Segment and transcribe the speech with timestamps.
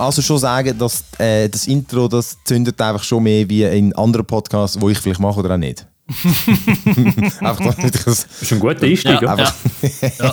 [0.00, 4.26] also schon sagen, dass äh, das Intro das zündet einfach schon mehr wie in anderen
[4.26, 5.86] Podcasts, wo ich vielleicht mache oder auch nicht.
[7.40, 9.22] einfach damit das ist ein guter Einstieg.
[9.22, 9.54] Ja, ja.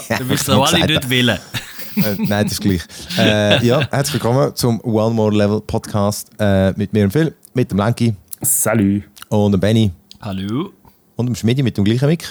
[0.10, 1.38] ja, du willst auch alle nicht willen.
[1.98, 2.82] äh, nein, das ist gleich.
[3.18, 7.70] Äh, ja, herzlich willkommen zum One More Level Podcast äh, mit mir und Phil, mit
[7.70, 8.16] dem Lenki.
[8.42, 9.04] Salut.
[9.30, 9.92] Und dem Benny.
[10.22, 10.72] Hallo.
[11.16, 12.26] Und dem Schmidi mit dem gleichen Mick.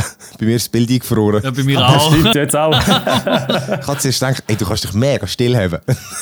[0.38, 1.42] bei mir ist das Bild eingefroren.
[1.42, 1.92] Ja, bei mir auch.
[1.92, 2.72] Das stimmt jetzt auch.
[2.72, 5.78] ich habe zuerst gedacht, ey, du kannst dich mega still haben.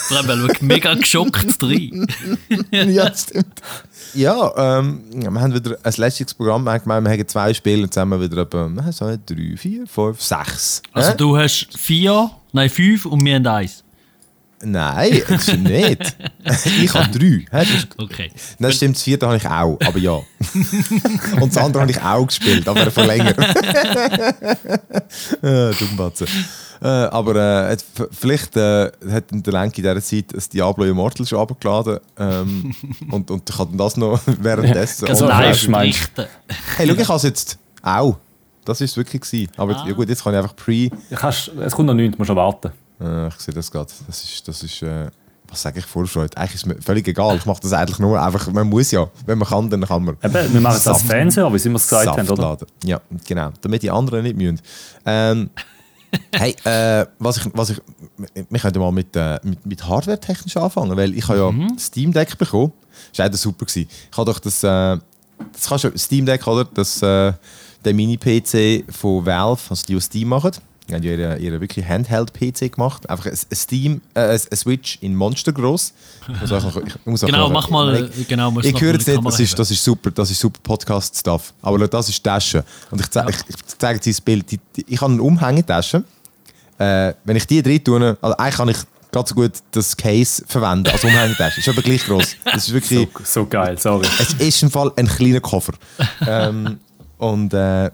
[0.08, 2.06] Vor allem, weil mega geschockt drin.
[2.70, 3.60] ja, das stimmt.
[4.14, 6.64] Ja, ähm, wir haben wieder ein lästiges Programm.
[6.64, 10.82] Wir haben, wir haben zwei Spiele und zusammen wieder etwa so, drei, vier, fünf, sechs.
[10.92, 13.84] Also, du hast vier, nein, fünf und wir haben eins.
[14.62, 16.16] Nein, das stimmt nicht.
[16.82, 17.44] ich habe drei.
[17.96, 18.30] Okay.
[18.58, 20.12] Das stimmt, das vierte habe ich auch, aber ja.
[21.40, 23.34] Und das andere habe ich auch gespielt, aber von länger.
[25.42, 26.26] äh, Dummbatze.
[26.80, 27.76] Äh, aber äh,
[28.12, 32.74] vielleicht äh, hat der Lenk in dieser Zeit das Diablo Immortal schon abgeladen ähm,
[33.10, 35.06] und, und kann das noch währenddessen...
[35.06, 36.10] Ja, also live meinst
[36.76, 38.16] Hey, schau, ich habe es jetzt auch.
[38.64, 39.22] Das war es wirklich.
[39.22, 39.50] Gewesen.
[39.56, 39.84] Aber ah.
[39.88, 40.90] ja gut, jetzt kann ich einfach pre...
[41.10, 42.70] Kannst, es kommt noch nichts, du musst noch warten.
[43.00, 43.90] Äh, ich sehe das gerade.
[44.06, 44.48] Das ist...
[44.48, 45.08] Das ist äh,
[45.50, 46.36] was sage ich Vorfreude?
[46.36, 47.36] Eigentlich ist mir völlig egal.
[47.36, 49.08] Ich mache das eigentlich nur einfach, man muss ja.
[49.26, 50.16] Wenn man kann, dann kann man.
[50.22, 52.58] Eben, wir machen es als Fernseher, wie sie es gesagt haben, oder?
[52.84, 53.50] Ja, genau.
[53.60, 54.60] Damit die anderen nicht müssen.
[55.06, 55.50] Ähm,
[56.32, 57.80] hey, äh, was ich, was ich,
[58.34, 61.78] wir können mal mit, äh, mit, mit Hardware technisch anfangen, weil ich habe ja mhm.
[61.78, 62.72] Steam Deck bekommen.
[63.16, 63.88] Das war super gewesen.
[64.10, 64.98] Ich habe doch das, äh,
[65.52, 67.32] das kannst du Steam Deck oder, das äh,
[67.84, 70.52] der Mini PC von Valve, also die aus Steam machen.
[70.88, 73.08] Die haben ja ihre, ihre wirklich Handheld-PC gemacht.
[73.10, 75.92] Einfach ein, Steam, äh, ein Switch in Monster groß.
[76.28, 78.10] Ich muss ich muss genau, mach mal.
[78.16, 81.52] Ich, genau, ich höre es nicht, das ist, das ist super, das ist super Podcast-Stuff.
[81.60, 82.64] Aber das ist die Tasche.
[82.90, 83.36] Und ich zeige ja.
[83.38, 84.50] ich, ich zeige dir das Bild.
[84.50, 86.04] Die, die, ich habe eine Umhängetasche.
[86.78, 88.78] Äh, wenn ich die drin tue, also eigentlich kann ich
[89.12, 91.60] ganz so gut das Case verwenden als Umhängetasche.
[91.60, 92.36] Ist aber gleich groß.
[92.44, 93.08] Das ist wirklich.
[93.14, 94.06] So, so geil, sorry.
[94.18, 95.74] Es ist im Fall ein kleiner Koffer.
[96.26, 96.78] ähm,
[97.18, 97.90] und, äh,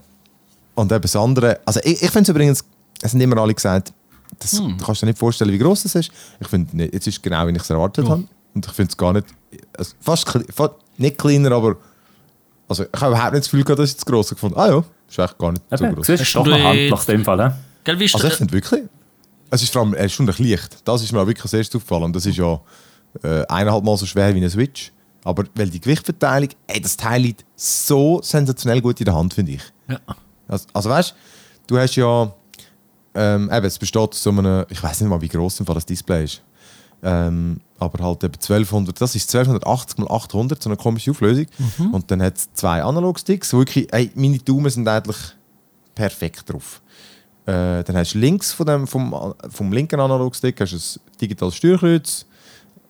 [0.75, 1.60] und eben das andere.
[1.65, 2.65] Also ich, ich finde es übrigens
[3.04, 3.92] es haben immer alle gesagt,
[4.38, 4.78] das, hm.
[4.78, 6.10] du kannst dir nicht vorstellen, wie groß es ist.
[6.41, 8.12] Ich finde, jetzt ist es genau, wie ich es erwartet ja.
[8.12, 8.25] habe.
[8.54, 9.26] Und ich finde es gar nicht,
[9.76, 11.76] also fast, fast, nicht kleiner, aber
[12.66, 14.84] also ich habe überhaupt nicht das Gefühl gehabt, dass ich es gross gefunden Ah ja,
[15.09, 16.06] ist echt gar nicht so groß.
[16.06, 17.48] Das ist doch eine Hand nach dem Fall.
[17.48, 17.54] He?
[17.84, 18.82] Gell, also ich finde wirklich,
[19.50, 20.78] es ist vor allem, er ist schon leicht.
[20.84, 22.12] Das ist mir wirklich sehr aufgefallen.
[22.12, 22.59] Das ist ja
[23.22, 24.92] äh, eineinhalb Mal so schwer wie ein Switch.
[25.25, 29.53] Aber weil die Gewichtverteilung, ey, das Teil liegt so sensationell gut in der Hand, finde
[29.53, 29.62] ich.
[29.88, 29.98] Ja.
[30.48, 31.15] Also, also weißt
[31.66, 32.32] du, hast ja
[33.15, 36.25] ähm, eben, es besteht aus so einem, ich weiß nicht mal, wie groß das Display
[36.25, 36.43] ist.
[37.03, 41.47] Ähm, aber halt eben 1200, das ist 1280 x 800, so eine komische Auflösung.
[41.79, 41.95] Mhm.
[41.95, 43.53] Und dann hat es zwei Analogsticks.
[43.53, 45.17] Wirklich, ey, meine Daumen sind eigentlich
[45.95, 46.81] perfekt drauf.
[47.47, 51.55] Äh, dann hast du links von dem, vom, vom linken Analogstick hast du ein digitales
[51.57, 52.25] Steuerkreuz.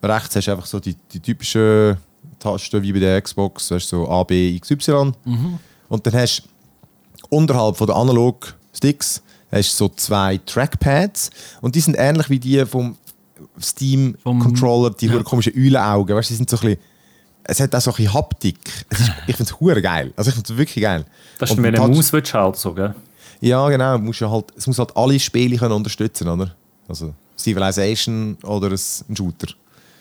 [0.01, 1.97] Rechts hast du einfach so die, die typischen
[2.39, 5.13] Tasten wie bei der Xbox, hast so A, B, X, Y.
[5.25, 5.59] Mhm.
[5.89, 6.43] Und dann hast
[7.21, 9.21] du unterhalb von den Analog-Sticks
[9.55, 11.29] hast so zwei Trackpads
[11.61, 12.97] und die sind ähnlich wie die vom
[13.59, 15.23] Steam vom, Controller, die ja.
[15.23, 16.79] komischen Eulenaugen, weißt, die sind so ein bisschen,
[17.43, 18.57] es hat auch so ein bisschen Haptik.
[18.89, 20.13] Ist, ich finde es hure geil.
[20.15, 21.05] Also ich finde es wirklich geil.
[21.37, 22.95] Das ist, wenn eine Maus willst, halt so, gell?
[23.41, 23.97] Ja, genau.
[23.99, 26.55] Musst ja halt, es muss halt alle Spiele können unterstützen, oder?
[26.87, 29.53] Also Civilization oder ein Shooter.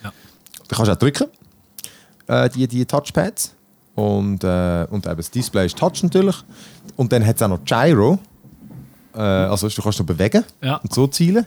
[0.03, 0.13] Ja.
[0.69, 1.27] Da kannst du auch drücken,
[2.29, 3.55] äh, die, die Touchpads.
[3.95, 6.37] Und, äh, und eben das Display ist Touch natürlich.
[6.97, 8.19] Und dann hat es auch noch Gyro.
[9.15, 10.77] Äh, also du kannst noch bewegen ja.
[10.77, 11.47] und so zielen.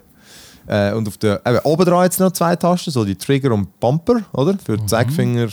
[0.67, 3.79] Äh, und auf der, eben, oben dran jetzt noch zwei Tasten, so die Trigger und
[3.79, 4.57] Bumper, oder?
[4.57, 4.87] Für mhm.
[4.87, 5.47] Zeigefinger,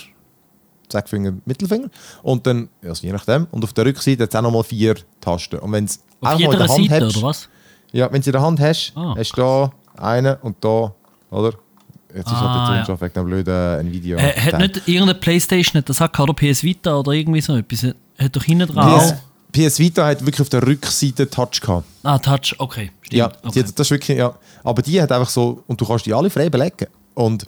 [0.88, 1.88] Zeigefinger, Mittelfinger.
[2.22, 3.47] Und dann, also je nachdem.
[3.50, 5.58] Und auf der Rückseite jetzt auch noch mal vier Tasten.
[5.58, 7.48] Und wenn es auch in der Hand Seite, hast, oder was?
[7.92, 9.14] Ja, wenn du in der Hand hast, ah.
[9.16, 10.92] hast du da einen und da,
[11.31, 11.52] oder?
[12.12, 13.00] Jetzt ist halt ah, der Ton ja.
[13.00, 14.19] wegen einem blöden Nvidia.
[14.19, 17.94] Äh, hat nicht irgendeine Playstation das hat oder PS Vita oder irgendwie so etwas?
[18.19, 19.19] Hat doch hinten dran
[19.55, 21.87] PS, Vita hat wirklich auf der Rückseite Touch gehabt.
[22.03, 22.91] Ah, Touch, okay.
[23.03, 23.19] Stimmt.
[23.19, 23.62] Ja, okay.
[23.62, 24.35] Die, das ist wirklich, ja.
[24.65, 26.89] Aber die hat einfach so, und du kannst die alle frei belegen.
[27.15, 27.47] Und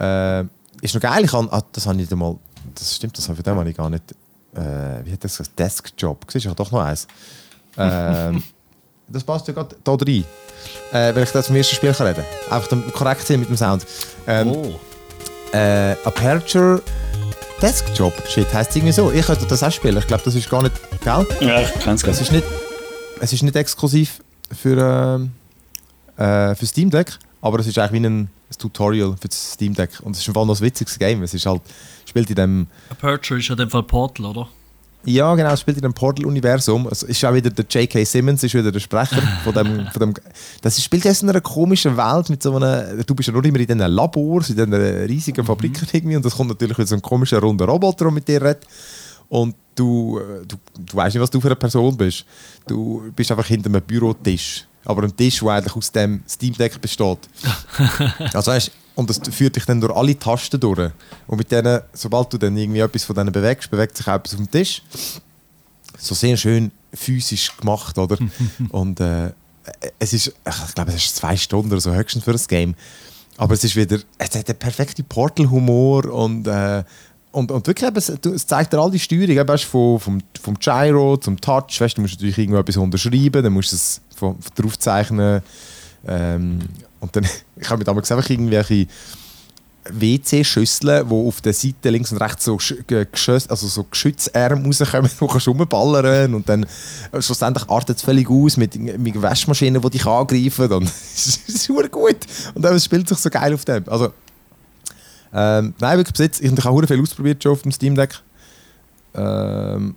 [0.00, 0.40] äh,
[0.82, 2.36] ist noch geil, ich kann, ah, das habe ich einmal,
[2.74, 3.38] das stimmt, das habe
[3.70, 4.12] ich gar nicht,
[4.54, 7.06] äh, wie hat das gesagt, Desk-Job, siehst du, ich habe doch noch eins.
[7.76, 8.32] Äh,
[9.08, 10.24] das passt ja gerade da rein.
[10.92, 12.60] Äh, wenn ich das vom ersten Spiel kann reden kann.
[12.60, 13.86] Einfach korrekt sein mit dem Sound.
[14.26, 14.80] Ähm, oh.
[15.52, 16.82] Äh, Aperture
[17.60, 18.14] Desk-Job.
[18.26, 19.12] Shit, heisst es irgendwie so.
[19.12, 19.96] Ich könnte das auch spielen.
[19.98, 20.74] Ich glaube, das ist gar nicht.
[21.02, 21.26] Gell?
[21.40, 22.44] Ja, ich kann es gar nicht.
[23.20, 24.20] Es ist nicht exklusiv
[24.50, 25.28] für,
[26.18, 29.52] äh, äh, für Steam Deck, aber es ist eigentlich wie ein, ein Tutorial für das
[29.52, 29.90] Steam Deck.
[30.02, 31.22] Und es ist im Fall noch ein witziges Game.
[31.22, 31.60] Es ist halt,
[32.06, 32.66] spielt in dem.
[32.88, 34.48] Aperture ist ja in dem Fall Portal, oder?
[35.04, 36.86] Ja, genau, es spielt in einem Portal-Universum.
[36.90, 38.04] Es ist auch wieder der J.K.
[38.04, 39.86] Simmons, ist wieder der Sprecher von dem.
[39.86, 40.14] Von dem
[40.60, 43.02] das spielt jetzt in einer komischen Welt mit so einem.
[43.06, 46.16] Du bist ja nur immer in diesen Labors, in diesen riesigen Fabriken irgendwie.
[46.16, 48.66] Und das kommt natürlich mit so einem komischen runden Roboter, der mit dir redet.
[49.30, 52.26] Und du, äh, du, du weißt nicht, was du für eine Person bist.
[52.66, 54.66] Du bist einfach hinter einem Bürotisch.
[54.84, 57.18] Aber ein Tisch, der eigentlich aus dem Steam Deck besteht.
[58.34, 60.90] also weißt, und das führt dich dann durch alle Tasten durch.
[61.26, 64.34] Und mit denen, sobald du dann irgendwie etwas von denen bewegst, bewegt sich auch etwas
[64.34, 64.82] auf dem Tisch.
[65.98, 68.18] So sehr schön physisch gemacht, oder?
[68.70, 69.32] und äh,
[69.98, 72.74] es ist, ich glaube, es ist zwei Stunden oder so höchstens für das Game.
[73.36, 76.84] Aber es ist wieder, es hat einen perfekten Portal-Humor und, äh,
[77.32, 81.16] und, und wirklich, es, es zeigt dir all die Steuerung, eben, vom, vom, vom Gyro
[81.16, 84.00] zum Touch, weißt, du musst natürlich irgendwo etwas unterschreiben, dann musst du es
[84.54, 85.42] draufzeichnen.
[86.06, 86.60] Ähm,
[87.00, 87.24] und dann,
[87.56, 88.86] ich habe mir damals einfach irgendwelche
[89.88, 95.26] WC-Schüsseln, die auf der Seite links und rechts so, Geschütz, also so Geschützarme rauskommen, wo
[95.26, 96.66] du rumballern und dann
[97.12, 100.72] äh, schlussendlich artet es völlig aus mit, mit Waschmaschinen, die dich angreifen.
[100.72, 100.84] Und
[101.14, 102.18] das ist super gut.
[102.54, 103.84] Und dann spielt sich so geil auf dem.
[103.88, 104.12] Also,
[105.32, 106.40] ähm, nein, wirklich Besitz.
[106.40, 108.20] Ich habe auch viel ausprobiert schon auf dem Steam Deck.
[109.14, 109.94] Ähm,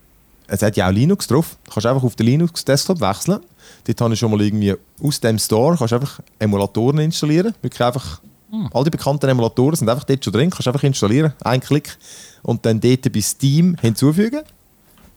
[0.48, 1.58] es hat ja auch Linux drauf.
[1.64, 3.40] Du kannst einfach auf den Linux-Desktop wechseln.
[3.86, 7.54] Dort habe ich schon mal irgendwie aus dem Store kannst einfach Emulatoren installieren.
[7.62, 8.22] Wirklich einfach,
[8.52, 8.70] hm.
[8.74, 10.50] all die bekannten Emulatoren sind einfach dort schon drin.
[10.50, 11.98] Kannst einfach installieren, ein Klick.
[12.44, 14.42] Und dann dort bei Steam hinzufügen.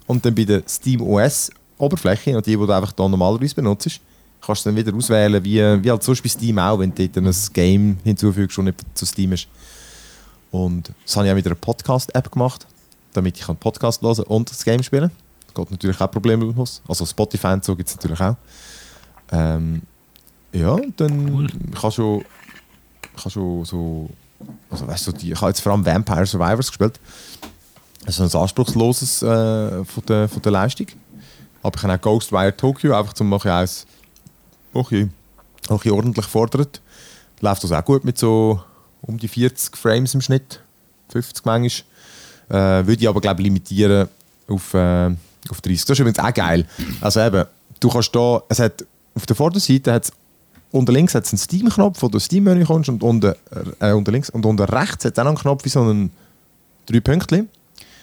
[0.07, 4.01] Und dann bei der Steam OS Oberfläche, die, die du einfach da normalerweise benutzt,
[4.41, 7.27] kannst du dann wieder auswählen, wie, wie halt sonst bei Steam auch, wenn du dort
[7.27, 9.49] ein Game hinzufügst und nicht zu Steam ist.
[10.51, 12.67] Und das habe ich auch mit einer Podcast-App gemacht,
[13.13, 15.11] damit ich einen Podcast hören und das Game spielen
[15.57, 16.83] kann geht natürlich auch problemlos.
[16.87, 18.37] Also Spotify und so gibt es natürlich auch.
[19.33, 19.83] Ähm,
[20.53, 21.47] ja, dann cool.
[21.75, 22.25] kann schon,
[23.17, 24.09] kann schon so,
[24.71, 27.01] also weißt du, die, ich habe jetzt vor allem Vampire Survivors gespielt.
[28.05, 30.87] Das ist ein anspruchsloses äh, von, der, von der Leistung.
[31.63, 33.87] Aber ich habe auch Ghostwire Tokyo, einfach zum machen eins
[34.73, 35.09] okay,
[35.69, 36.81] okay, ordentlich fordert.
[37.41, 38.63] Läuft das auch gut mit so
[39.03, 40.61] um die 40 Frames im Schnitt,
[41.11, 41.87] 50 manchmal.
[42.49, 44.09] Äh, würde ich aber glaube limitieren
[44.47, 45.11] auf äh,
[45.51, 45.85] auf 30.
[45.85, 46.67] Das ist übrigens auch geil.
[47.01, 47.45] Also eben,
[47.81, 48.85] du kannst da, es hat
[49.15, 50.13] auf der Vorderseite hat
[50.73, 53.37] unter links hat es einen Steam-Knopf, wo du Steam-Menü kommst und unter,
[53.81, 56.11] äh, unter links und unter rechts hat es auch einen Knopf wie so einen
[56.87, 57.49] drei Pünktchen.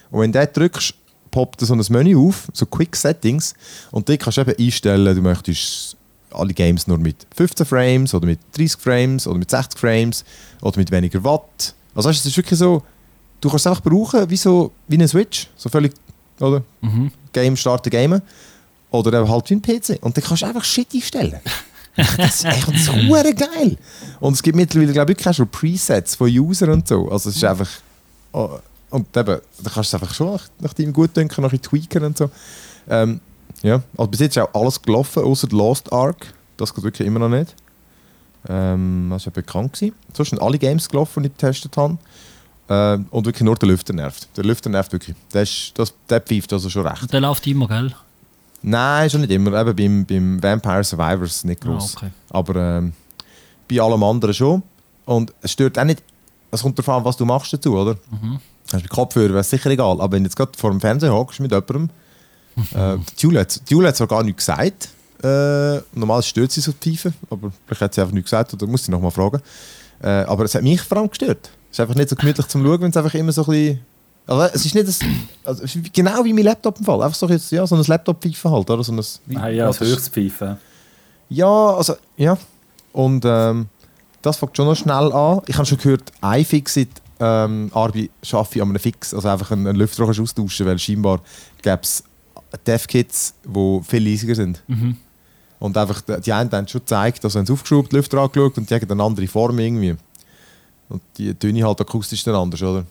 [0.09, 0.95] Und wenn du den drückst,
[1.29, 3.53] poppt so ein Menü auf, so Quick Settings
[3.91, 5.97] und dort kannst du eben einstellen, du möchtest
[6.33, 10.25] alle Games nur mit 15 Frames oder mit 30 Frames oder mit 60 Frames
[10.62, 11.74] oder mit weniger Watt.
[11.95, 12.83] Also es ist wirklich so,
[13.41, 15.94] du kannst es einfach brauchen wie, so, wie eine Switch, so völlig,
[16.39, 16.63] oder?
[16.81, 17.12] Mhm.
[17.31, 18.21] Game starten, gamen.
[18.91, 19.97] Oder halt wie ein PC.
[20.01, 21.39] Und dann kannst du einfach Shit einstellen.
[21.95, 23.77] das ist echt so geil.
[24.19, 27.09] Und es gibt mittlerweile, glaube ich, auch schon Presets von Usern und so.
[27.09, 27.69] Also es ist einfach...
[28.31, 28.59] Oh,
[28.91, 32.03] und eben, da kannst du es einfach schon nach, nach deinem Gutdünken noch ein tweaken
[32.06, 32.29] und so.
[32.88, 33.19] Ähm,
[33.63, 36.33] ja, also bis jetzt ist auch alles gelaufen, außer Lost Ark.
[36.57, 37.56] Das geht wirklich immer noch nicht.
[38.48, 39.74] Ähm, das war ja bekannt.
[39.74, 39.95] Gewesen.
[40.13, 41.98] Sonst sind alle Games gelaufen, die ich getestet habe.
[42.68, 44.27] Äh, und wirklich nur der Lüfter nervt.
[44.36, 45.15] Der Lüfter nervt wirklich.
[45.33, 47.12] Der, ist, das, der pfeift also schon recht.
[47.12, 47.94] Der läuft immer, gell?
[48.62, 49.60] Nein, schon nicht immer.
[49.62, 51.95] Eben beim, beim Vampire Survivors nicht groß.
[51.95, 52.12] Ah, okay.
[52.30, 52.94] Aber ähm,
[53.69, 54.63] bei allem anderen schon.
[55.06, 56.04] Und es stört auch nicht.
[56.51, 57.96] Es kommt darauf an, was du machst dazu, oder?
[58.12, 58.39] Mhm.
[58.72, 60.00] Hast du Kopfhörer, wäre sicher egal.
[60.00, 61.89] Aber wenn du jetzt gerade vor dem Fernseher hockst mit jemandem,
[62.75, 63.39] äh, die Jule
[63.88, 64.89] hat es gar nicht gesagt.
[65.24, 68.83] Äh, normal stört sie so tiefer, aber vielleicht hat sie einfach nicht gesagt oder muss
[68.83, 69.41] sie nochmal fragen.
[70.01, 71.50] Äh, aber es hat mich vor allem gestört.
[71.72, 73.79] Es ist einfach nicht so gemütlich zum Schauen, wenn es einfach immer so ein bisschen.
[74.25, 75.00] Also es ist nicht das,
[75.43, 77.01] also genau wie mein Laptop im Fall.
[77.01, 78.83] Einfach so, jetzt, ja, so ein Laptop-Pfeifen halt, oder?
[78.83, 80.57] So ein, wie, ah ja, das Höchstpfeifen.
[81.29, 82.38] Ja, also, ja.
[82.93, 83.67] Und ähm,
[84.22, 85.41] das fängt schon noch schnell an.
[85.48, 89.67] Ich habe schon gehört, iFixit ähm, Arbi schaffe ich an einem Fix, also einfach einen,
[89.67, 91.22] einen Lüfter austauschen, weil scheinbar
[91.62, 92.03] gäbe es
[92.57, 94.62] Dev-Kits, die viel leisiger sind.
[94.67, 94.98] Mhm.
[95.60, 98.91] Und einfach, die einen haben schon gezeigt, haben sie aufgeschraubt, Lüfter angeschaut und die haben
[98.91, 99.95] eine andere Form irgendwie.
[100.89, 102.86] Und die Töne halt akustisch dann anders, oder?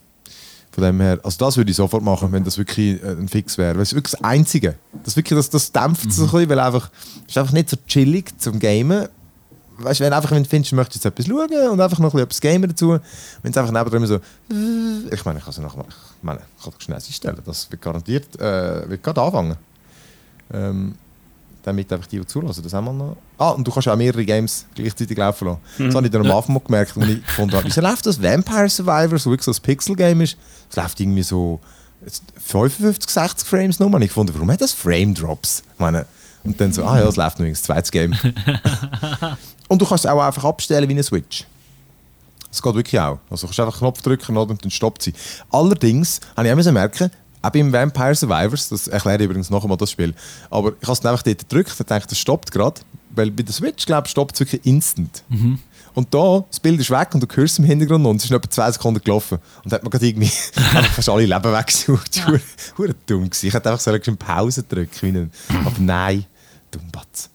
[0.73, 3.77] Von dem her, also das würde ich sofort machen, wenn das wirklich ein Fix wäre.
[3.77, 4.77] Das ist wirklich das Einzige.
[5.05, 6.11] Das, wirklich, das, das dämpft mhm.
[6.11, 6.91] so ein bisschen, weil einfach,
[7.27, 9.09] es ist einfach nicht so chillig zum Gamen.
[9.77, 12.15] Weißt du, wenn einfach, wenn du findest, du möchtest jetzt etwas schauen und einfach noch
[12.15, 12.99] etwas gamen dazu,
[13.43, 14.17] wenn es einfach neben immer so,
[15.11, 15.77] ich meine, ich kann es noch,
[16.23, 19.57] ich meine, ich kann schnell einstellen, das wird garantiert, äh, wird gerade anfangen.
[20.55, 20.95] Ähm,
[21.65, 22.63] damit einfach die, die zulassen.
[22.63, 23.17] Das haben wir noch.
[23.39, 25.61] Ah, und du kannst auch mehrere Games gleichzeitig laufen lassen.
[25.79, 25.87] Mhm.
[25.87, 28.69] Das habe ich dann am Anfang mal gemerkt, als ich habe, wieso läuft das Vampire
[28.69, 30.37] Survivor, so wirklich so ein Pixel-Game ist,
[30.71, 31.59] es läuft irgendwie so
[32.45, 33.93] 55, 60 Frames nur.
[33.93, 35.65] Und ich fand, warum hat das Frame-Drops?
[36.45, 38.15] Und dann so, ah ja, es läuft nur ein zweites Game.
[39.69, 41.47] und du kannst es auch einfach abstellen wie eine Switch.
[42.53, 43.19] Das geht wirklich auch.
[43.31, 45.15] Also du kannst einfach einen Knopf drücken und dann stoppt sie.
[45.51, 49.79] Allerdings habe ich auch merken, auch beim Vampire Survivors, das erkläre ich übrigens noch einmal
[49.79, 50.15] das Spiel,
[50.51, 52.81] aber ich habe es einfach dort gedrückt und dachte, das stoppt gerade,
[53.11, 55.25] weil bei der Switch, glaube ich, stoppt es wirklich instant.
[55.95, 58.31] Und da, das Bild ist weg und du hörst es im Hintergrund und es ist
[58.31, 59.39] noch etwa zwei Sekunden gelaufen.
[59.65, 60.27] Und da hat man gerade irgendwie
[60.95, 62.17] fast alle Leben weggesucht.
[62.17, 62.27] Ja.
[62.79, 63.47] Hure dumm gewesen.
[63.47, 65.31] Ich hätte einfach so eine Pause drücken
[65.65, 66.25] Aber nein,
[66.71, 67.29] dumm Batz.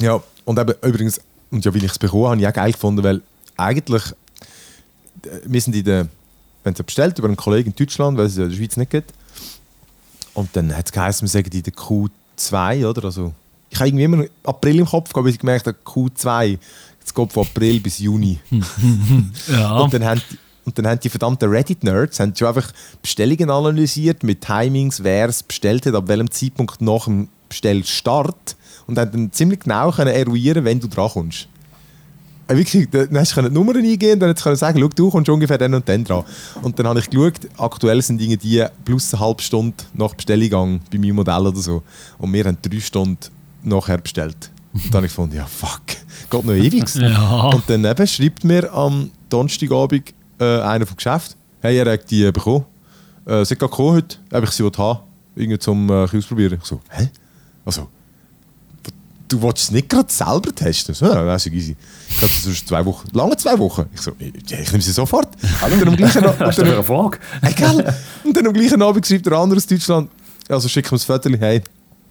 [0.00, 1.20] Ja, und eben, übrigens,
[1.52, 3.22] und ja, weil ich es bekommen habe, habe ich auch geil gefunden, weil
[3.56, 4.02] eigentlich,
[5.24, 6.08] äh, wir sind in der,
[6.64, 8.90] wenn es bestellt über einen Kollegen in Deutschland, weil es ja in der Schweiz nicht
[8.90, 9.12] gibt.
[10.34, 13.04] Und dann hat es geheißen, wir sagen in der Q2, oder?
[13.04, 13.34] Also,
[13.68, 16.58] ich habe irgendwie immer April im Kopf gehabt, bis ich gemerkt habe, Q2,
[17.04, 18.38] es geht von April bis Juni.
[19.48, 19.78] Ja.
[19.78, 24.40] Und dann haben die, und dann haben die verdammten Reddit-Nerds schon einfach Bestellungen analysiert mit
[24.40, 29.60] Timings, wer es bestellt hat, ab welchem Zeitpunkt nach dem Bestellstart und haben dann ziemlich
[29.60, 31.48] genau können eruieren, wenn du dran kommst.
[32.48, 35.58] Äh, Wirklich, dann hast du die Nummern eingehen und dann sagen, schau, du kommst ungefähr
[35.58, 36.24] dann und dann dran.
[36.62, 40.80] Und dann habe ich geschaut, aktuell sind Dinge die plus eine halbe Stunde nach Bestellung
[40.90, 41.82] bei meinem Modell oder so.
[42.18, 43.18] Und wir haben drei Stunden
[43.62, 44.50] nachher bestellt.
[44.72, 45.82] Und dann habe ich gefunden, ja fuck,
[46.30, 46.84] geht noch ewig.
[46.96, 47.50] Ja.
[47.50, 52.30] Und dann eben schreibt mir am Donnerstagabend äh, einer vom Geschäft, hey, er hat die
[52.32, 52.64] bekommen.
[53.26, 54.98] Äh, sie hat gerade gekommen heute, ob ich sie haben
[55.36, 56.58] irgendwie zum äh, ausprobieren.
[56.60, 57.08] Ich so, hä?
[57.64, 57.88] Also,
[59.32, 60.94] du willst es nicht gerade selber testen?
[60.94, 61.76] So, ja, das ist easy.
[62.08, 63.86] Ich glaube, das ist zwei Wochen, lange zwei Wochen.
[63.94, 65.28] Ich so, ja, ich nehme sie sofort.
[65.62, 67.18] Und dann am gleichen, ist doch dann, eine Frage.
[67.56, 67.94] gell?
[68.24, 70.10] Und dann am gleichen Abend schreibt der andere aus Deutschland,
[70.48, 71.62] also schick mir das Foto, hey,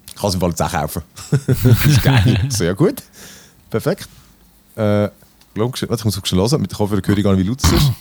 [0.07, 1.03] ich kann es im Fall jetzt auch kaufen.
[1.87, 2.47] ist geil.
[2.49, 3.03] So, ja gut.
[3.69, 4.07] Perfekt.
[4.75, 5.09] Äh,
[5.55, 7.71] warte, ich muss schon hören, mit den Kopfhörern höre ich gar nicht, wie laut es
[7.71, 7.91] ist.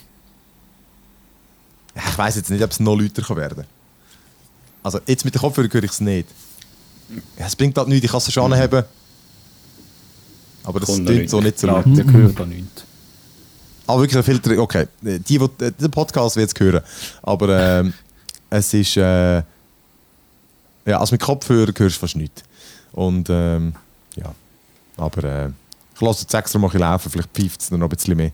[1.94, 3.64] Ich weiss jetzt nicht, ob es noch lauter kann werden
[4.82, 6.28] Also jetzt mit den Kopfhörern höre ich es nicht.
[7.38, 8.84] Ja, es bringt halt nichts, ich kann es schon anheben.
[10.64, 11.84] Aber das klingt so nicht so laut.
[11.86, 12.84] Der gehört da nichts.
[13.86, 14.86] Aber wirklich ein Filter, okay.
[15.00, 16.82] Die, die, äh, der Podcast wird es hören.
[17.22, 17.92] Aber ähm,
[18.48, 18.96] es ist.
[18.96, 19.42] Äh,
[20.86, 22.42] ja, also mit Kopfhörer hörst du fast nichts.
[22.92, 23.74] Und ähm,
[24.16, 24.34] ja.
[24.96, 25.50] Aber äh,
[25.94, 28.32] ich lasse jetzt extra mal ein bisschen laufen, vielleicht pfeift es noch ein bisschen mehr.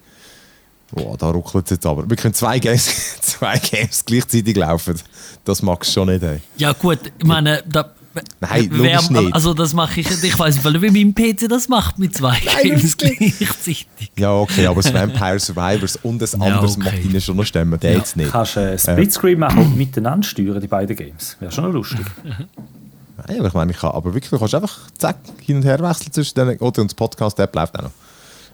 [0.92, 2.08] Boah, da ruckelt es jetzt aber.
[2.08, 5.00] Wir können zwei Games, zwei Games gleichzeitig laufen.
[5.44, 6.40] Das magst du schon nicht, ey.
[6.56, 7.92] Ja gut, ich meine, da,
[8.40, 9.34] Nein, wer- logisch nicht.
[9.34, 12.96] Also das mache ich, ich weiß nicht, wie mein PC das macht mit zwei Games
[12.96, 13.86] gleichzeitig.
[14.16, 16.84] Ja, okay, aber das Vampire Survivors und das anderes okay.
[16.84, 17.78] macht ihnen schon noch stemmen.
[17.80, 17.98] Der Ja.
[17.98, 18.30] jetzt nicht.
[18.30, 21.36] Kannst du äh, Splitscreen machen und miteinander steuern, die beiden Games.
[21.40, 22.00] Wäre schon noch lustig.
[22.24, 25.78] Nein, aber ich meine, ich kann, aber wirklich, du kannst einfach zack, hin und her
[25.80, 26.58] wechseln zwischen denen.
[26.58, 27.90] Oder und das Podcast-App läuft auch noch.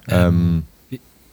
[0.08, 0.62] Ähm,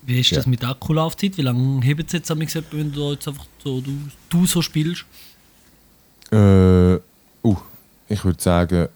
[0.01, 0.49] Wie ist das Ja.
[0.49, 1.37] mit der Akkulaufzeit?
[1.37, 3.91] Wie lange hebt es jetzt wenn du jetzt einfach so, du,
[4.29, 5.05] du so spielst?
[6.31, 6.97] äh,
[8.09, 8.87] ich würde sagen,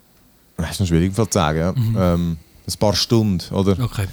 [0.58, 2.14] das ist noch schwierig zu sagen, ja.
[2.14, 3.80] ähm, ein paar Stunden, oder?
[3.80, 4.08] Okay.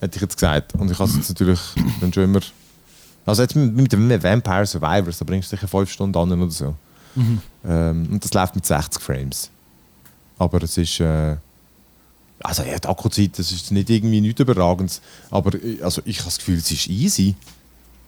[0.00, 0.74] Hätte ich jetzt gesagt.
[0.74, 1.60] Und ich habe es jetzt natürlich
[2.00, 2.40] dann schon immer.
[3.26, 6.50] Also jetzt mit, mit dem Vampire Survivors, da bringst du sicher 5 Stunden an oder
[6.50, 6.74] so.
[7.66, 9.50] Ähm, und das läuft mit 60 Frames.
[10.38, 11.00] Aber es ist.
[11.00, 11.36] Äh,
[12.40, 15.00] also ja, die Akkuzeit, das ist nicht irgendwie nichts Überragendes.
[15.30, 17.34] Aber äh, also ich habe das Gefühl, es ist easy.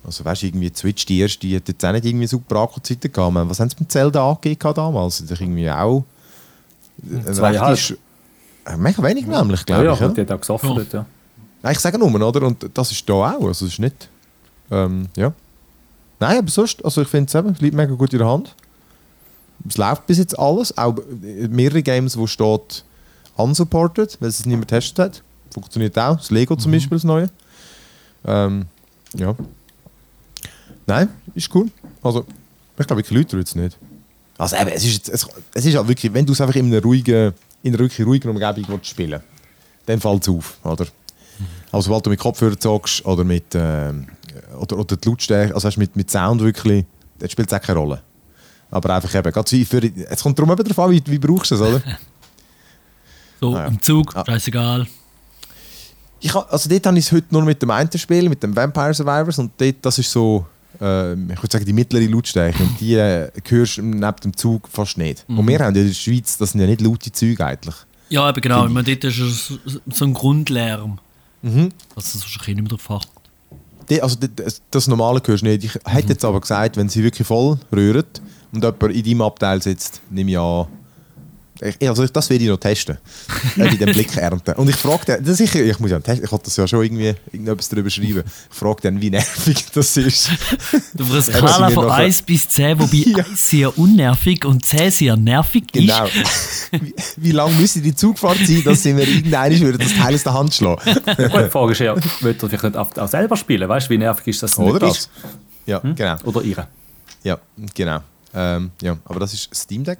[0.04, 3.10] Also weißt du, irgendwie Switch, die erste, die hat jetzt auch nicht irgendwie super Akkuzeiten
[3.10, 3.34] gehabt.
[3.48, 5.18] Was haben sie mit Zelda angegeben damals?
[5.18, 6.04] Das ist irgendwie auch...
[7.02, 7.78] eine Zweieinhalb.
[8.66, 10.00] Äh, Mega wenig nämlich, Ja, glaube ja, ich.
[10.00, 10.08] oder?
[10.14, 11.06] die hat auch gesoffert, ja.
[11.62, 12.46] Nein, ich sage nur, oder?
[12.46, 13.46] Und das ist da auch.
[13.46, 14.08] Also, es ist nicht.
[14.70, 15.32] Ähm, ja.
[16.18, 18.54] Nein, aber sonst, also ich finde es eben, es liegt mega gut in der Hand.
[19.68, 20.76] Es läuft bis jetzt alles.
[20.76, 22.84] Auch äh, mehrere Games, wo steht
[23.36, 25.22] unsupported, weil es niemand getestet hat.
[25.52, 26.16] Funktioniert auch.
[26.16, 27.30] Das Lego zum Beispiel, das neue.
[28.24, 28.66] Ähm,
[29.14, 29.34] ja.
[30.86, 31.68] Nein, ist cool.
[32.02, 32.24] Also,
[32.78, 33.76] ich glaube, wirklich Leute jetzt nicht.
[34.38, 36.82] Also eben, es ist, es, es ist halt wirklich, wenn du es einfach in einer
[36.82, 39.20] ruhigen, in einer wirklich ruhigen Umgebung willst spielen
[39.86, 40.84] dann fällt es auf, oder?
[41.70, 44.08] Also sobald du mit Kopfhörer zockst oder mit ähm,
[44.58, 46.84] oder, oder die Lautstärke, also mit, mit Sound wirklich,
[47.20, 48.02] dann spielt es auch keine Rolle.
[48.70, 51.54] Aber einfach eben, gerade für, es kommt darum eben darauf an, wie, wie brauchst du
[51.54, 51.80] es, oder?
[53.40, 53.66] So, Ah, ja.
[53.66, 54.24] im Zug, Ah.
[54.26, 54.86] scheißegal.
[56.20, 58.94] Ich, also dort habe ich es heute nur mit dem einen Spiel, mit dem Vampire
[58.94, 60.46] Survivors und dort, das ist so,
[60.80, 64.68] ähm, ich würde sagen, die mittlere Lautstärke und die äh, hörst du neben dem Zug
[64.68, 65.24] fast nicht.
[65.28, 67.74] Und wir haben ja in der Schweiz, das sind ja nicht laute Züge eigentlich.
[68.08, 69.16] Ja, aber genau, ich meine, dort ist
[69.48, 70.98] so- so ein Grundlärm.
[71.42, 71.70] Mhm.
[71.94, 73.10] Dass du sonst nicht mehr drauf achtet.
[73.90, 75.64] Die, also das, das Normale hörst du nicht.
[75.64, 78.04] Ich hätte jetzt aber gesagt, wenn sie wirklich voll rühren
[78.52, 80.66] und jemand in deinem Abteil sitzt, nehme ich an,
[81.60, 82.98] ich, also das werde ich noch testen.
[83.56, 84.52] Äh, bei dem Blick ernten.
[84.54, 86.82] Und ich frage den, das sicher, ich muss ja testen, ich wollte das ja schon
[86.84, 88.22] irgendwie irgendetwas darüber schreiben.
[88.50, 90.30] Ich frage dann, wie nervig das ist.
[90.30, 93.24] Auf einer sie Skala von noch- 1 bis 10, wobei Ja.
[93.24, 96.04] 1 sehr unnervig und 10 sehr nervig Genau.
[96.06, 96.70] ist.
[96.72, 100.22] wie, wie lange müsste die Zugfahrt sein, dass sie mir irgendeiner würde das Teil aus
[100.22, 100.80] der Hand schlagen?
[100.84, 103.68] Gut, die Frage ist ja, will er vielleicht nicht auch selber spielen?
[103.68, 104.58] Weißt du, wie nervig ist das?
[104.58, 104.98] Oder nicht das?
[104.98, 105.10] ist?
[105.66, 106.16] Ja, genau.
[106.24, 106.68] Oder ihre?
[107.24, 107.38] Ja,
[107.74, 108.00] genau.
[108.34, 109.98] Ähm, ja, aber das ist Steam Deck.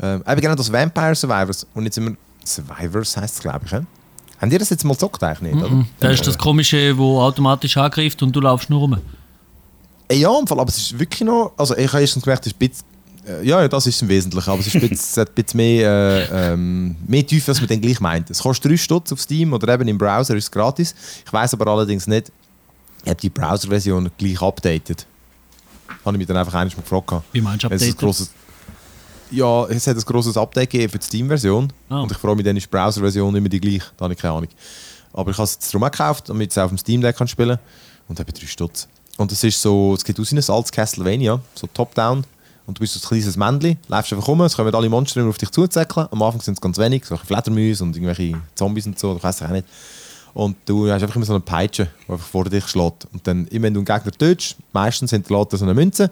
[0.00, 1.66] Ähm, eben genau das Vampire Survivors.
[1.74, 2.16] Und jetzt sind wir.
[2.44, 3.70] Survivors heisst es, glaube ich.
[3.72, 3.78] He?
[4.40, 5.84] Habt ihr das jetzt mal gezockt eigentlich nicht, oder?
[6.00, 8.98] Das ist das Komische, wo automatisch angreift und du laufst nur rum.
[10.08, 11.52] Äh, Ja, im Fall, aber es ist wirklich noch.
[11.56, 12.84] Also, ich habe erstens gemerkt, es ist ein bisschen.
[13.26, 15.90] äh, Ja, ja, das ist im Wesentlichen, aber es ist ein bisschen, ein bisschen mehr,
[16.30, 18.30] äh, ähm, mehr Tiefe, als man dann gleich meint.
[18.30, 20.94] Es kostet 3 Stutz auf Steam oder eben im Browser ist es gratis.
[21.26, 22.30] Ich weiß aber allerdings nicht,
[23.06, 25.06] ob die Browser-Version gleich updatet.
[26.04, 27.24] Habe ich mich dann einfach einmal mal gefragt.
[27.32, 27.98] Wie meinst du Es ist ein Update?
[27.98, 28.30] grosses,
[29.30, 31.72] ja, es hat ein grosses Update gegeben für die Steam-Version.
[31.88, 32.00] Ah.
[32.00, 33.86] Und ich frage mich, dann ist die Browser-Version immer die gleiche.
[33.96, 34.48] Da habe ich keine Ahnung.
[35.12, 37.16] Aber ich habe es jetzt darum auch gekauft, damit ich es auf dem Steam Deck
[37.16, 37.58] kann spielen
[38.08, 38.88] Und habe 3 Stutz.
[39.16, 42.24] Und es ist so, es geht aus wie ein altes Castlevania, so top-down.
[42.66, 45.30] Und du bist so ein kleines Männchen, läufst einfach rum, es kommen alle Monster immer
[45.30, 46.06] auf dich zuzäckeln.
[46.10, 49.42] Am Anfang sind es ganz wenig, so Fledermäuse und irgendwelche Zombies und so, ich weiß
[49.42, 49.66] auch nicht.
[50.34, 53.08] Und du hast einfach immer so eine Peitsche, die einfach vor dich schlägt.
[53.12, 56.10] Und dann, immer wenn du einen Gegner tötest, meistens hinterlässt er so eine Münze.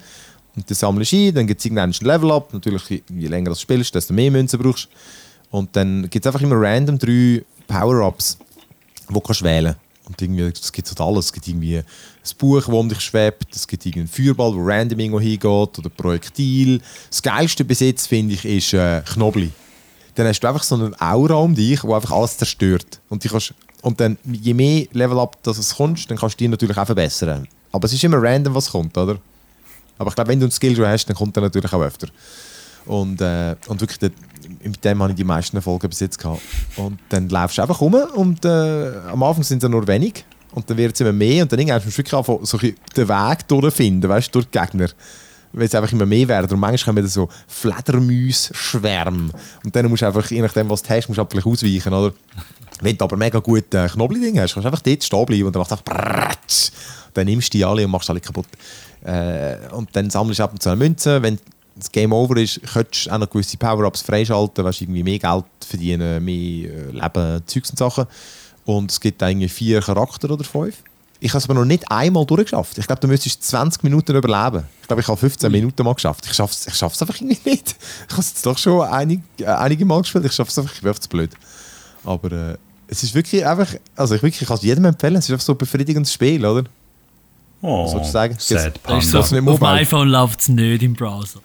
[0.56, 2.52] Und das sammelst du ein, dann gibt es irgendeinen Level-Up.
[2.54, 5.56] Natürlich, je- länger du spielst, desto mehr Münzen brauchst du.
[5.58, 8.38] Und dann gibt es einfach immer random drei Power-Ups,
[9.08, 9.76] die du kannst wählen
[10.08, 11.26] Und irgendwie, es gibt halt alles.
[11.26, 11.84] Es gibt irgendwie ein
[12.38, 15.88] Buch, das um dich schwebt, es gibt irgendwie einen Feuerball, der random irgendwo hingeht, oder
[15.90, 16.80] Projektil.
[17.10, 19.50] Das Geilste bis jetzt, finde ich, ist äh, Knobli.
[20.14, 23.00] Dann hast du einfach so eine Aura um dich, die einfach alles zerstört.
[23.10, 26.76] Und, die kannst, und dann, je mehr Level-Up es kommst, dann kannst du die natürlich
[26.78, 27.46] auch verbessern.
[27.72, 29.18] Aber es ist immer random, was kommt, oder?
[29.98, 32.08] Aber ich glaube, wenn du einen Skill schon hast, dann kommt er natürlich auch öfter.
[32.86, 34.12] Und, äh, und wirklich, dort-
[34.62, 36.40] mit dem habe ich die meisten Erfolge bis jetzt gehabt.
[36.76, 40.24] Und dann laufst du einfach rum und äh, am Anfang sind es nur wenig.
[40.52, 43.08] Und dann wird es immer mehr und dann irgendwann musst du wirklich anfangen, so den
[43.08, 44.88] Weg durchfinden, weißt du, durch die Gegner.
[45.52, 46.50] Weil es einfach immer mehr werden.
[46.52, 49.30] Und manchmal kommen dann so Fledermäuse-Schwärme.
[49.64, 52.12] Und dann musst du einfach, je nachdem, was du hast, musst du einfach ausweichen, oder?
[52.80, 55.54] Wenn du aber mega gut äh, Knobli-Ding hast, kannst du einfach dort stehen bleiben und
[55.54, 56.70] dann machst du einfach.
[57.14, 58.46] Dann nimmst du die alle und machst alle kaputt.
[59.06, 61.22] Äh, und dann sammelst du ab und zu eine Münze.
[61.22, 61.38] Wenn
[61.76, 65.44] das Game over ist, könntest du auch noch gewisse Power-Ups freischalten, weißt, irgendwie mehr Geld
[65.60, 68.06] verdienen, mehr äh, Leben, Zeugs und Sachen.
[68.64, 70.82] Und es gibt irgendwie vier Charakter oder fünf.
[71.20, 72.76] Ich habe es aber noch nicht einmal durchgeschafft.
[72.78, 74.64] Ich glaube, du müsstest 20 Minuten überleben.
[74.82, 76.26] Ich glaube, ich habe 15 Minuten mal geschafft.
[76.26, 77.76] Ich schaffe es ich schaff's einfach irgendwie nicht.
[78.06, 80.24] Ich habe es jetzt doch schon einig, äh, einige Mal gespielt.
[80.24, 81.30] Ich schaffe es einfach, ich einfach zu blöd.
[82.04, 82.56] Aber äh,
[82.88, 85.16] es ist wirklich einfach, also ich wirklich ich kann es jedem empfehlen.
[85.16, 86.64] Es ist einfach so ein befriedigendes Spiel, oder?
[87.62, 88.36] Oh, sozusagen.
[88.38, 89.40] Sad Das ist Das so, Panda.
[89.40, 91.40] nicht auf dem iPhone läuft es nicht im Browser.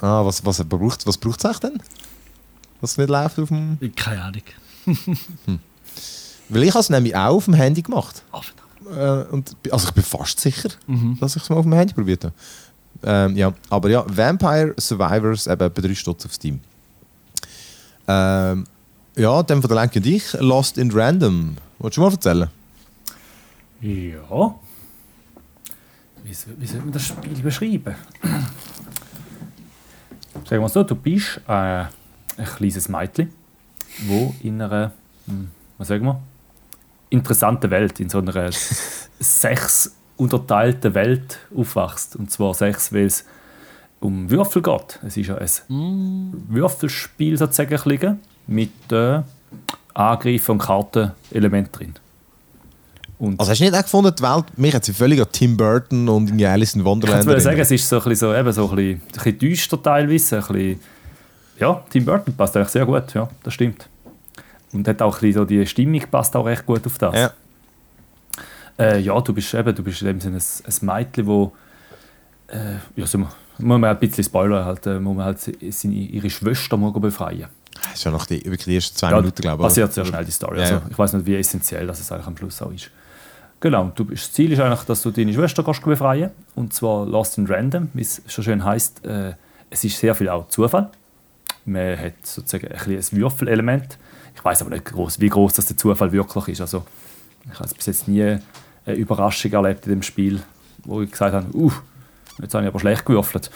[0.00, 1.82] Ah, was, was braucht was braucht's eigentlich denn?
[2.80, 3.78] Was nicht läuft auf dem...
[3.94, 4.42] Keine Ahnung.
[6.48, 8.22] Weil ich habe es nämlich auch auf dem Handy gemacht.
[8.30, 9.28] Verdammt.
[9.30, 10.70] Äh, und, also ich bin fast sicher,
[11.20, 12.34] dass ich es mal auf dem Handy probiert habe.
[13.04, 16.60] Ähm, ja, aber ja, Vampire Survivors eben bei 3 Stutz auf Steam.
[18.08, 18.64] Ähm,
[19.16, 21.56] ja, dann von der Lenke und ich, Lost in Random.
[21.78, 22.48] Wolltest du mal erzählen?
[23.80, 24.54] Ja.
[26.24, 27.94] Wie wie soll man das Spiel beschreiben?
[30.48, 31.88] Sagen wir so, du bist äh, ein
[32.56, 33.30] kleines Mädchen,
[34.06, 34.92] wo in einer,
[35.26, 36.20] hm, was sagen wir,
[37.10, 38.50] interessanten Welt, in so einer
[39.18, 42.16] sechs unterteilten Welt aufwachst.
[42.16, 43.24] Und zwar sechs, weil es
[44.00, 44.98] um Würfel geht.
[45.06, 49.22] Es ist ja ein Würfelspiel sozusagen mit äh,
[49.94, 51.94] Angreifen- und Kartenelement drin.
[53.22, 55.56] Und Also hast du nicht auch gefunden, die Welt, mich hat sie völlig an Tim
[55.56, 58.34] Burton und irgendwie Alice in Ich Wonderland würde sagen, es ist so ein bisschen, so,
[58.34, 60.38] eben so ein bisschen, ein bisschen düster teilweise.
[60.38, 60.80] Ein bisschen,
[61.60, 63.88] ja, Tim Burton passt eigentlich sehr gut, ja, das stimmt.
[64.72, 67.14] Und hat auch ein bisschen so die Stimmung passt auch recht gut auf das.
[67.14, 67.32] Ja.
[68.76, 71.52] Äh, ja, du bist eben, du bist in dem Sinne ein, ein Mädchen, wo
[72.48, 76.28] äh, ja, so, muss man ein bisschen spoilern, halt, äh, muss man halt seine, ihre
[76.28, 77.46] Schwester befreien.
[77.84, 79.68] Das ist ja noch die, wirklich die ersten zwei Ja, Minuten, glaube ich.
[79.68, 80.56] Passiert sehr schnell die Story.
[80.56, 80.82] Ja, also, ja.
[80.90, 82.90] ich weiß nicht, wie essentiell das es eigentlich am Schluss auch ist.
[83.62, 87.38] Genau, du, das Ziel ist eigentlich, dass du deine Schwester kannst befreien Und zwar Lost
[87.38, 89.04] in Random, wie es schon schön heisst.
[89.06, 89.34] Äh,
[89.70, 90.90] es ist sehr viel auch Zufall.
[91.64, 93.98] Man hat sozusagen ein, ein Würfelelement.
[94.34, 96.60] Ich weiß aber nicht, groß, wie groß das der Zufall wirklich ist.
[96.60, 96.84] Also,
[97.52, 98.38] ich habe bis jetzt nie
[98.84, 100.42] eine Überraschung erlebt in dem Spiel,
[100.84, 101.70] wo ich gesagt habe, uh,
[102.40, 103.48] jetzt habe ich aber schlecht gewürfelt.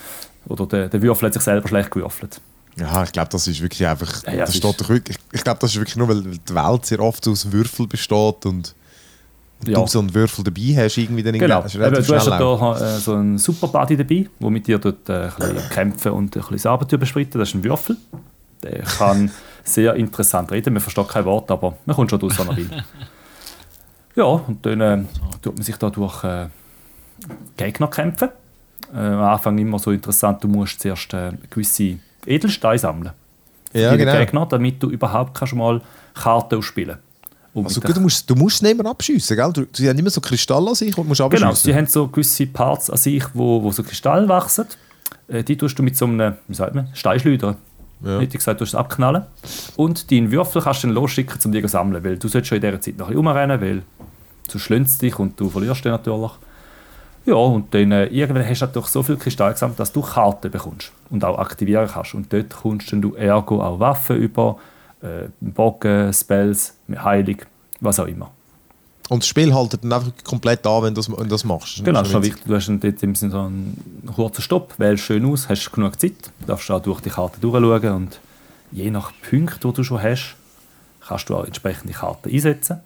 [0.47, 2.41] Oder der, der Würfel hat sich selber schlecht gewürfelt.
[2.77, 4.23] Ja, ich glaube, das ist wirklich einfach.
[4.23, 6.55] Ja, ja, das steht ist- doch wirklich, ich glaube, das ist wirklich nur, weil die
[6.55, 8.75] Welt sehr oft aus Würfeln besteht und,
[9.61, 9.81] und Ja.
[9.81, 11.63] du so einen Würfel dabei hast, irgendwie dann Genau.
[11.63, 14.67] ist Eben, relativ du hast ja da äh, so einen Super Buddy dabei, der mit
[14.67, 17.39] dir dort äh, ein bisschen kämpfen und ein bisschen das Abenteuer bestreiten.
[17.39, 17.97] Das ist ein Würfel.
[18.63, 19.31] Der kann
[19.65, 20.75] sehr interessant reden.
[20.75, 22.71] Man versteht kein Wort, aber man kommt schon durch, wenn will.
[24.15, 25.03] Ja, und dann äh,
[25.43, 26.47] tut man sich da durch äh,
[27.57, 28.29] Gegner kämpfen.
[28.95, 33.11] Äh, am Anfang immer so interessant, du musst zuerst äh, gewisse Edelsteine sammeln.
[33.73, 34.13] Ja, genau.
[34.13, 35.81] Gegner, damit du überhaupt kannst mal
[36.15, 37.01] Karten ausspielen Und
[37.65, 39.53] Also gut, du musst, du musst nicht mehr abschiessen, gell?
[39.53, 41.55] Du, sie haben immer so Kristalle an sich und musst Genau, abschiessen.
[41.73, 44.67] sie haben so gewisse Parts an sich, wo, wo so Kristall wachsen.
[45.29, 47.57] Äh, die tust du mit so einem, wie sagt man, Steinschleudern.
[48.05, 48.15] Ja.
[48.17, 49.23] Hätte ich gesagt, du es abknallen.
[49.77, 52.57] Und deinen Würfel kannst du dann losschicken, um die zu sammeln, weil du solltest schon
[52.57, 53.83] in dieser Zeit noch ein bisschen rumrennen, weil
[54.53, 56.33] du schlünzt dich und du verlierst den natürlich.
[57.25, 60.51] Ja, und dann äh, irgendwann hast du natürlich so viel Kristall gesammelt, dass du Karten
[60.51, 62.15] bekommst und auch aktivieren kannst.
[62.15, 64.59] Und dort kommst dann du ergo auch Waffen über,
[65.03, 67.39] äh, Bogen, Spells, Heilung,
[67.81, 68.31] was auch immer.
[69.09, 71.85] Und das Spiel haltet dann einfach komplett an, wenn du das, wenn das machst.
[71.85, 72.43] Genau, das ist schon wichtig.
[72.45, 76.01] Du hast dann dort im Sinne so einen kurzen Stopp, wählst schön aus, hast genug
[76.01, 78.21] Zeit, darfst auch durch die Karte durchschauen und
[78.73, 80.35] je nach Punkt, die du schon hast,
[81.07, 82.81] kannst du auch entsprechende Karten einsetzen.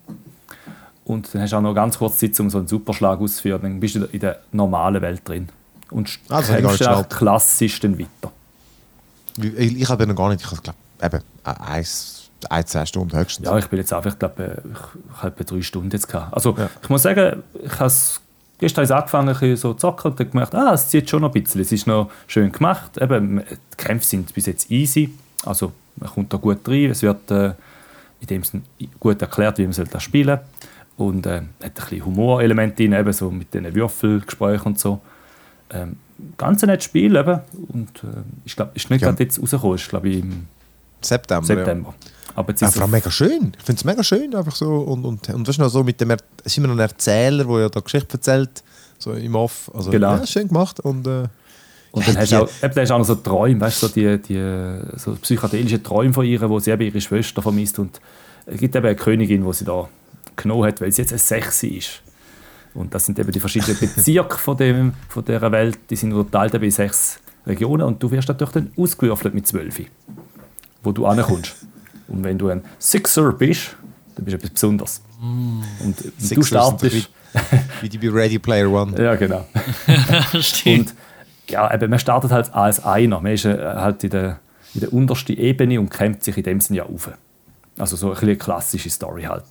[1.04, 3.62] Und dann hast du auch noch ganz kurz Zeit, um so einen Superschlag auszuführen.
[3.62, 5.48] Dann bist du in der normalen Welt drin.
[5.90, 8.30] Und gar kämpfst dann klassisch dann weiter.
[9.38, 13.46] Ich, ich habe noch gar nicht, ich glaube, eben, eins, ein, zwei Stunden höchstens.
[13.46, 16.34] Ja, ich bin jetzt einfach, ich glaube, ich, habe etwa drei Stunden jetzt gehabt.
[16.34, 16.70] Also Ja.
[16.82, 18.20] ich muss sagen, ich habe es-
[18.58, 21.08] gestern habe ich angefangen ein bisschen so zu zocken und dann gemerkt, ah, es zieht
[21.10, 21.60] schon noch ein bisschen.
[21.60, 22.96] Es ist noch schön gemacht.
[22.98, 25.12] Eben, die Kämpfe sind bis jetzt easy.
[25.44, 26.90] Also man kommt da gut rein.
[26.90, 27.52] Es wird äh,
[28.20, 28.62] in dem Sinne
[28.98, 30.38] gut erklärt, wie man soll das spielen
[30.96, 35.00] Und äh, hat ein bisschen Humorelement drin, eben so mit den Würfelgesprächen und so.
[35.70, 35.96] Ähm,
[36.36, 37.40] ganz nettes Spiel eben.
[37.68, 39.08] Und äh, ich glaube, ist nicht Ja.
[39.10, 40.46] gerade jetzt rausgekommen, ist glaube ich im
[41.02, 41.46] September.
[41.46, 41.94] September.
[42.34, 42.68] Aber jetzt Ja.
[42.68, 43.52] Ja, ist allem mega schön.
[43.58, 44.68] Ich finde es mega schön, einfach so.
[44.68, 47.44] Und, und, und weißt du noch, so mit dem, es ist immer noch ein Erzähler,
[47.44, 48.62] der ja da Geschichte erzählt,
[48.98, 49.70] so im Off.
[49.74, 50.16] Also, Genau.
[50.16, 50.80] Ja, schön gemacht.
[50.80, 51.24] Und, äh,
[51.92, 53.86] Und dann hast du auch, eben, dann hast du auch noch so Träume, weißt du,
[53.86, 57.78] so die, die so psychedelische Träume von ihr, wo sie eben ihre Schwester vermisst.
[57.78, 58.00] Und
[58.46, 59.88] es gibt eben eine Königin, die sie da
[60.36, 62.02] genommen hat, weil sie jetzt eine Sechse ist.
[62.74, 66.54] Und das sind eben die verschiedenen Bezirke von, dem, von dieser Welt, die sind unterteilt
[66.54, 69.80] in sechs Regionen und du wirst natürlich dann ausgewürfelt mit zwölf,
[70.82, 71.56] wo du ankommst.
[72.08, 73.76] Und wenn du ein Sixer bist,
[74.16, 75.02] dann bist du etwas Besonderes.
[75.20, 76.94] Und du Sixers sind startest...
[76.94, 79.00] wie, wie die bei Ready Player One.
[79.00, 79.46] Ja, genau.
[80.40, 80.90] Stimmt.
[80.90, 80.94] Und
[81.50, 83.20] ja, eben, man startet halt als einer.
[83.20, 84.40] Man ist äh, halt in der,
[84.74, 87.10] in der untersten Ebene und kämpft sich in dem Sinne ja auf.
[87.78, 89.44] Also so ein bisschen eine klassische Story halt.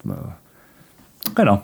[1.36, 1.64] Genau.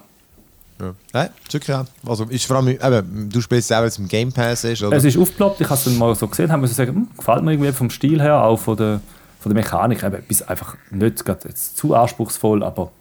[0.79, 0.93] Ja.
[1.13, 1.85] Nein, ist wirklich auch.
[2.05, 4.83] Also, ist vor allem, eben, du spielst es auch, wenn es im Game Pass ist.
[4.83, 4.97] Oder?
[4.97, 7.43] Es ist aufgeploppt, ich habe es dann mal so gesehen, haben wir sagen, hm, gefällt
[7.43, 8.99] mir irgendwie vom Stil her, auch von der,
[9.45, 10.01] von der Mechanik.
[10.01, 12.91] Eben, etwas einfach nicht gerade jetzt zu anspruchsvoll, aber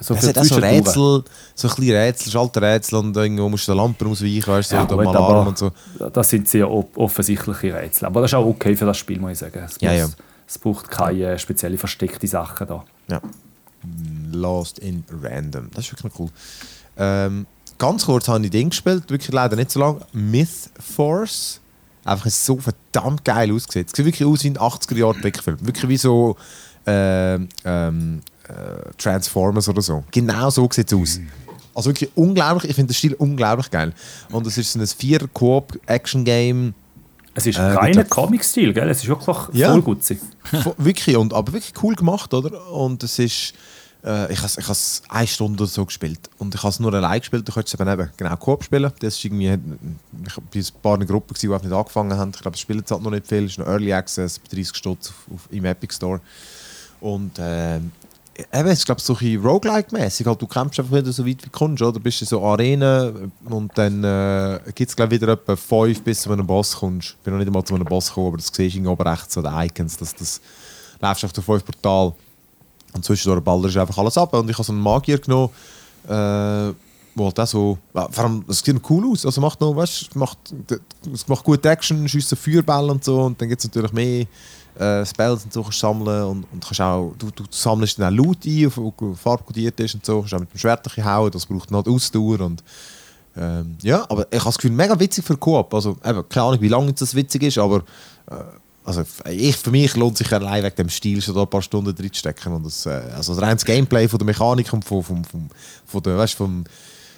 [0.00, 0.54] so es für hat auch so.
[0.56, 4.74] Rätsel, so ein bisschen Rätsel, Schalterrätsel und irgendwo musst du den Lampen ausweichen, weißt du,
[4.74, 5.70] Ja, oder gut, mal Alarm und so.
[6.12, 8.06] das sind sehr offensichtliche Rätsel.
[8.06, 9.60] Aber das ist auch okay für das Spiel, muss ich sagen.
[9.64, 10.08] Es, Ja, muss, ja.
[10.48, 12.84] es braucht keine spezielle versteckte Sachen da.
[13.08, 13.20] Ja.
[14.32, 15.70] Lost in Random.
[15.74, 16.30] Das ist wirklich cool.
[16.96, 17.46] Ähm,
[17.78, 20.00] ganz kurz habe ich Ding gespielt, wirklich leider nicht so lange.
[20.12, 21.60] Myth Force.
[22.08, 23.86] Einfach so verdammt geil ausgesehen.
[23.86, 25.58] Es sieht wirklich aus wie ein 80er-Jahre-Trickfilm.
[25.66, 26.36] Wirklich wie so
[26.86, 28.52] ähm, ähm, äh,
[28.96, 30.04] Transformers oder so.
[30.10, 31.20] Genau so sieht es aus.
[31.74, 32.70] Also wirklich unglaublich.
[32.70, 33.92] Ich finde den Stil unglaublich geil.
[34.32, 36.74] Und es ist so ein Vier-Koop-Action-Game.
[37.34, 38.04] Es ist Äh, bitte.
[38.06, 38.88] Comic-Stil, gell?
[38.88, 39.70] Es ist wirklich Ja.
[39.72, 40.18] voll gutzig.
[40.76, 42.70] Wirklich, und, aber wirklich cool gemacht, oder?
[42.72, 43.52] Und es ist,
[44.04, 46.30] äh, ich habe ich eine Stunde oder so gespielt.
[46.38, 48.92] Und ich habe es nur allein gespielt, du könntest es eben, eben genau Coop spielen.
[49.00, 49.58] Das ist irgendwie,
[50.24, 52.32] ich war bei ein paar Gruppen, die nicht angefangen haben.
[52.34, 55.12] Ich glaube, es spielen halt noch nicht viel, es ist noch Early Access, 30 Stutz
[55.50, 56.20] im Epic Store.
[57.00, 60.26] Und äh, eben, es ist glaube ich so ein Roguelike-mäßig.
[60.26, 61.92] Halt, du kämpfst einfach wieder so weit wie du kommst, oder?
[61.92, 66.22] Du bist in so Arenen und dann äh, gibt es glaube wieder etwa fünf, bis
[66.22, 67.10] du zu einem Boss kommst.
[67.10, 69.34] Ich bin noch nicht einmal zu einem Boss gekommen, aber das siehst du oben rechts,
[69.34, 70.40] so die Icons, das, das
[71.00, 72.14] läufst auf fünf Portal
[72.94, 74.32] und zwischendurch ballerst du einfach alles ab.
[74.34, 75.50] Und ich habe so einen Magier genommen,
[76.06, 76.72] äh,
[77.14, 79.74] wo halt auch so, ja, vor allem, es sieht noch cool aus, also macht noch,
[79.74, 80.38] weißt, macht,
[81.12, 83.22] es macht gute Action, schießt Feuerbälle und so.
[83.22, 84.26] Und dann gibt es natürlich mehr
[84.78, 86.24] äh, Spells und so kannst sammeln.
[86.24, 90.06] Und, und kannst auch, du, du sammelst dann auch Loot ein, auf farbkodiert ist und
[90.06, 92.62] so, kannst auch mit dem Schwert hauen, das braucht noch Ausdauer und
[93.36, 96.60] ähm, ja, aber ich habe das Gefühl, mega witzig für Coop, also eben, keine Ahnung,
[96.60, 97.84] wie lange das witzig ist, aber
[98.30, 98.34] äh,
[98.88, 101.94] also ich, für mich lohnt sich allein wegen dem Stil schon da ein paar Stunden
[101.94, 105.24] drin zu stecken und das, äh, also das Gameplay von der Mechanik und von, von,
[105.26, 105.50] von,
[105.84, 106.64] von der, weißt, vom,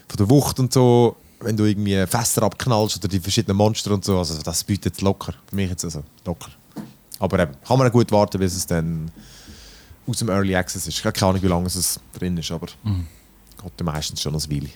[0.08, 4.04] von der Wucht und so, wenn du irgendwie Fässer abknallst oder die verschiedenen Monster und
[4.04, 6.50] so, also das bietet locker, für mich jetzt also locker.
[7.20, 9.08] Aber eben, kann man auch gut warten, bis es dann
[10.08, 10.98] aus dem Early Access ist.
[10.98, 12.66] Ich habe keine Ahnung, wie lange es drin ist, aber
[13.62, 14.70] geht ja meistens schon ein Weile.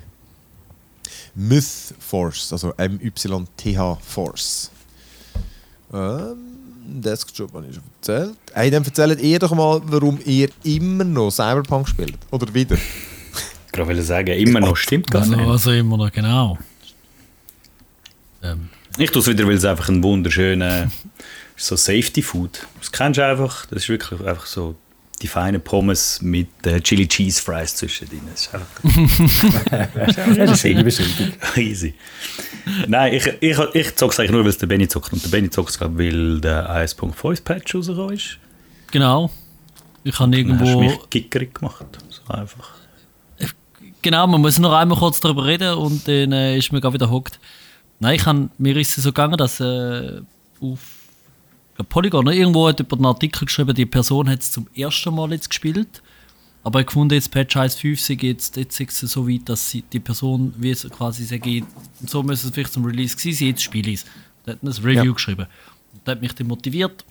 [1.35, 4.70] Myth Force, also M-Y-T-H Force.
[5.92, 6.54] Ähm,
[6.87, 8.37] Desktop habe ich schon erzählt.
[8.53, 12.18] Hey, dann erzählt ihr doch mal, warum ihr immer noch Cyberpunk spielt.
[12.31, 12.77] Oder wieder.
[12.77, 15.38] Ich gerade wollte sagen, immer noch stimmt gar nicht.
[15.38, 16.59] also immer noch, genau.
[18.42, 18.68] Ähm,
[18.99, 20.90] Ich tue es wieder, weil es einfach ein wunderschöner
[21.57, 22.66] so Safety Food.
[22.81, 23.66] Das kennst du einfach.
[23.66, 24.75] Das ist wirklich einfach so
[25.22, 28.20] die feinen Pommes mit äh, Chili Cheese Fries zwischendrin.
[28.35, 31.33] Das ist einfach Das ist eine Beschreibung.
[31.57, 31.94] easy.
[32.88, 35.12] Nein, ich, ich, ich zocke es eigentlich nur, weil es der Benny zockt.
[35.12, 38.38] Und der Benny zockt es, ich, weil der 1.5 Patch rausgekommen ist.
[38.90, 39.31] Genau.
[40.03, 40.81] Ich habe Dann hast du irgendwo.
[40.83, 41.85] mich gickerig gemacht.
[42.11, 42.70] So einfach.
[44.03, 47.11] Genau, man muss noch einmal kurz darüber reden und dann äh, ist mir gerade wieder
[47.11, 47.40] hockt.
[48.00, 50.20] Nein, ich han, mir ist es so gegangen, dass äh,
[50.61, 50.79] auf
[51.82, 55.32] Polygon oder irgendwo hat jemand einen Artikel geschrieben, die Person hat es zum ersten Mal
[55.32, 56.02] jetzt gespielt.
[56.62, 59.82] Aber ich gefunden, jetzt Patch 1.5 sei jetzt, jetzt ist es so weit, dass sie,
[59.82, 61.46] die Person, wie es quasi sagt,
[62.06, 64.06] so müsste es vielleicht zum Release gewesen sein, jetzt spiele ich es.
[64.46, 65.12] Da hat mir ein Review Ja.
[65.12, 65.46] geschrieben.
[65.92, 67.04] Und das hat mich dann motiviert,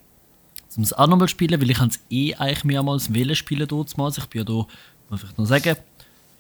[0.76, 4.17] um es auch nochmal zu spielen, weil ich es eh eigentlich mehrmals wählen spielen damals.
[4.17, 4.67] Ich bin ja da, muss
[5.13, 5.76] ich vielleicht noch sagen,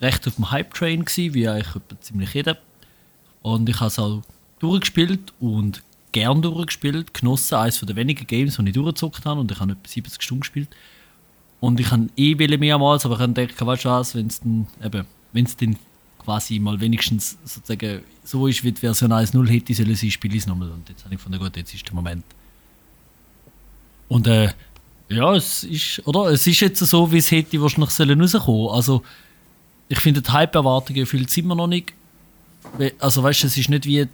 [0.01, 2.57] recht auf dem Hype-Train gewesen, wie eigentlich ziemlich jeder.
[3.43, 4.23] Und ich habe es auch
[4.59, 5.83] durchgespielt und
[6.13, 7.55] gern durchgespielt, genossen.
[7.55, 10.69] Eines der wenigen Games, die ich durchgezockt habe und ich habe etwa 70 Stunden gespielt.
[11.59, 14.39] Und ich habe eh wählen mehrmals, aber ich habe gedacht, weißt du was, wenn es
[14.39, 15.77] dann, eben, wenn es dann
[16.23, 20.47] quasi mal wenigstens sozusagen so ist, wie die Version 1.0 hätte sollen sein, spiele es
[20.47, 20.71] nochmal.
[20.71, 22.23] Und jetzt habe ich gefunden, gut, jetzt ist der Moment.
[24.07, 24.49] Und äh,
[25.09, 26.31] ja, es ist, oder?
[26.31, 28.69] Es ist jetzt so, wie es hätte wahrscheinlich sollen rauskommen.
[28.69, 29.03] Also,
[29.89, 31.93] ich finde, die Hype-Erwartungen erfüllt es immer noch nicht.
[32.99, 34.07] Also, weißt du, es ist nicht wie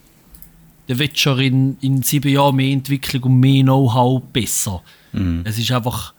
[0.90, 4.82] der Witcher in, in sieben Jahren mehr Entwicklung und mehr Know-how besser.
[5.46, 6.14] Es ist einfach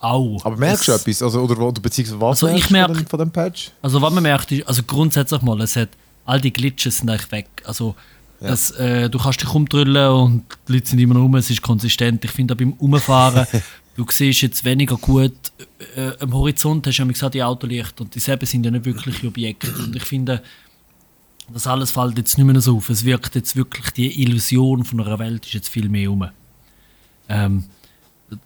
[0.00, 0.44] auch.
[0.44, 1.22] Aber merkst du es, etwas?
[1.22, 3.70] Also, oder, oder beziehungsweise was Also, ich merkst du merk- von, dem, von dem Patch?
[3.80, 5.88] Also was man merkt, ist, also grundsätzlich mal, es hat,
[6.26, 7.48] all die Glitches sind eigentlich weg.
[7.64, 7.94] Also
[8.40, 11.62] es, äh, du kannst dich umdrüllen und die Leute sind immer noch rum, es ist
[11.62, 12.22] konsistent.
[12.24, 13.46] Ich finde auch beim Umfahren,
[13.96, 15.32] du siehst jetzt weniger gut,
[15.96, 19.26] äh, am Horizont hast du ja gesagt, die Autolichter und dieselben sind ja nicht wirkliche
[19.28, 19.72] Objekte.
[19.72, 20.42] Und ich finde,
[21.52, 22.88] das alles fällt jetzt nicht mehr so auf.
[22.90, 26.28] Es wirkt jetzt wirklich, die Illusion von einer Welt ist jetzt viel mehr um.
[27.28, 27.64] Ähm,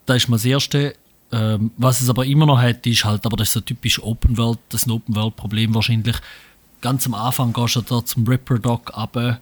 [0.07, 0.95] das ist mal das Erste.
[1.31, 4.37] Ähm, was es aber immer noch hat, ist halt, aber das ist so typisch Open
[4.39, 6.17] World, das ist ein Open World Problem wahrscheinlich.
[6.81, 9.41] Ganz am Anfang gehst du da zum Ripper Dog runter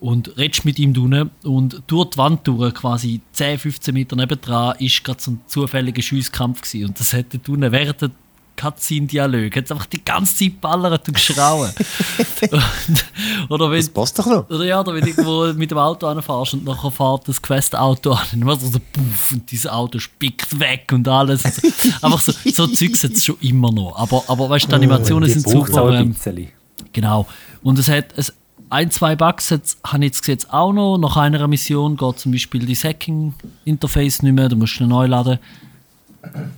[0.00, 4.76] und redest mit ihm drinnen und durch die Wand durch, quasi 10, 15 Meter nebendran,
[4.78, 6.88] ist gerade so ein zufälliger Schiesskampf gewesen.
[6.88, 8.10] Und das hätte du während
[8.58, 11.70] Cutscene-Dialog, hat einfach die ganze Zeit ballert und geschrauen.
[12.50, 13.04] Und-
[13.50, 14.50] Oder wenn, Das passt doch noch.
[14.50, 18.12] oder ja, oder wenn du irgendwo mit dem Auto anfährst und nachher fährt das Quest-Auto
[18.12, 21.44] an, dann macht es so puff und dieses Auto spickt weg und alles.
[21.44, 21.68] Und so.
[22.02, 23.96] Einfach so, so Zeugs es schon immer noch.
[23.96, 25.88] Aber, aber weißt du, die Animationen Die sind super.
[25.90, 26.48] ein Ähm,
[26.92, 27.26] genau.
[27.62, 28.32] Und es hat es,
[28.70, 30.98] ein, zwei Bugs jetzt, habe ich jetzt gesehen, jetzt auch noch.
[30.98, 35.38] Nach einer Mission geht zum Beispiel die Hacking-Interface nicht mehr, du musst ihn neu laden.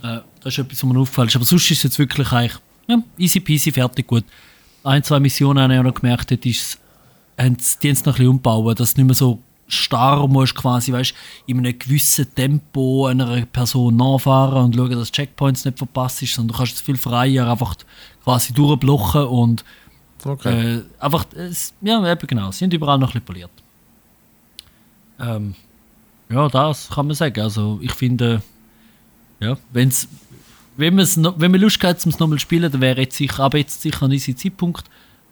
[0.03, 1.35] Äh, das ist etwas, was mir aufgefallen ist.
[1.35, 4.23] Aber sonst ist es jetzt wirklich eigentlich ja, easy peasy, fertig, gut.
[4.83, 6.79] Ein, zwei Missionen habe ich auch noch gemerkt, dort ist,
[7.37, 10.55] haben sie die es noch ein bisschen umbauen, dass du nicht mehr so starr musst,
[10.55, 11.13] quasi, weißt,
[11.45, 16.53] in einem gewissen Tempo einer Person nachfahren und schauen, dass Checkpoints nicht verpasst ist, sondern
[16.53, 17.75] du kannst es viel freier einfach
[18.23, 19.63] quasi durchblocken und
[20.23, 20.75] Okay.
[20.77, 23.51] äh, einfach, es, ja, eben genau, sie sind überall noch ein bisschen poliert.
[25.19, 25.55] Ähm,
[26.29, 27.41] ja, das kann man sagen.
[27.41, 28.41] Also ich finde,
[29.39, 30.07] ja, wenn's,
[30.77, 33.43] wenn, noch, wenn man Lust hat, um es nochmal zu spielen, dann wäre jetzt sicher,
[33.43, 34.85] aber jetzt sicher ein easy Zeitpunkt.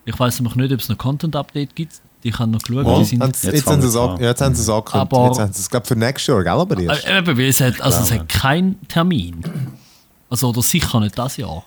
[0.06, 2.02] Ich weiß noch nicht, ob es noch Content-Update gibt.
[2.24, 2.84] Die kann noch schauen.
[2.84, 4.22] Mal, die sind, jetzt jetzt, haben sie es wir an- an.
[4.22, 5.14] ja, jetzt haben sie es angekündigt.
[5.14, 6.52] Aber- Jetzt haben sie es, glaube für nächstes Jahr, gell?
[6.52, 7.06] Aber erst.
[7.06, 9.42] äh, eben, weil es hat, also es hat keinen Termin.
[10.30, 11.64] Also oder sicher nicht das Jahr.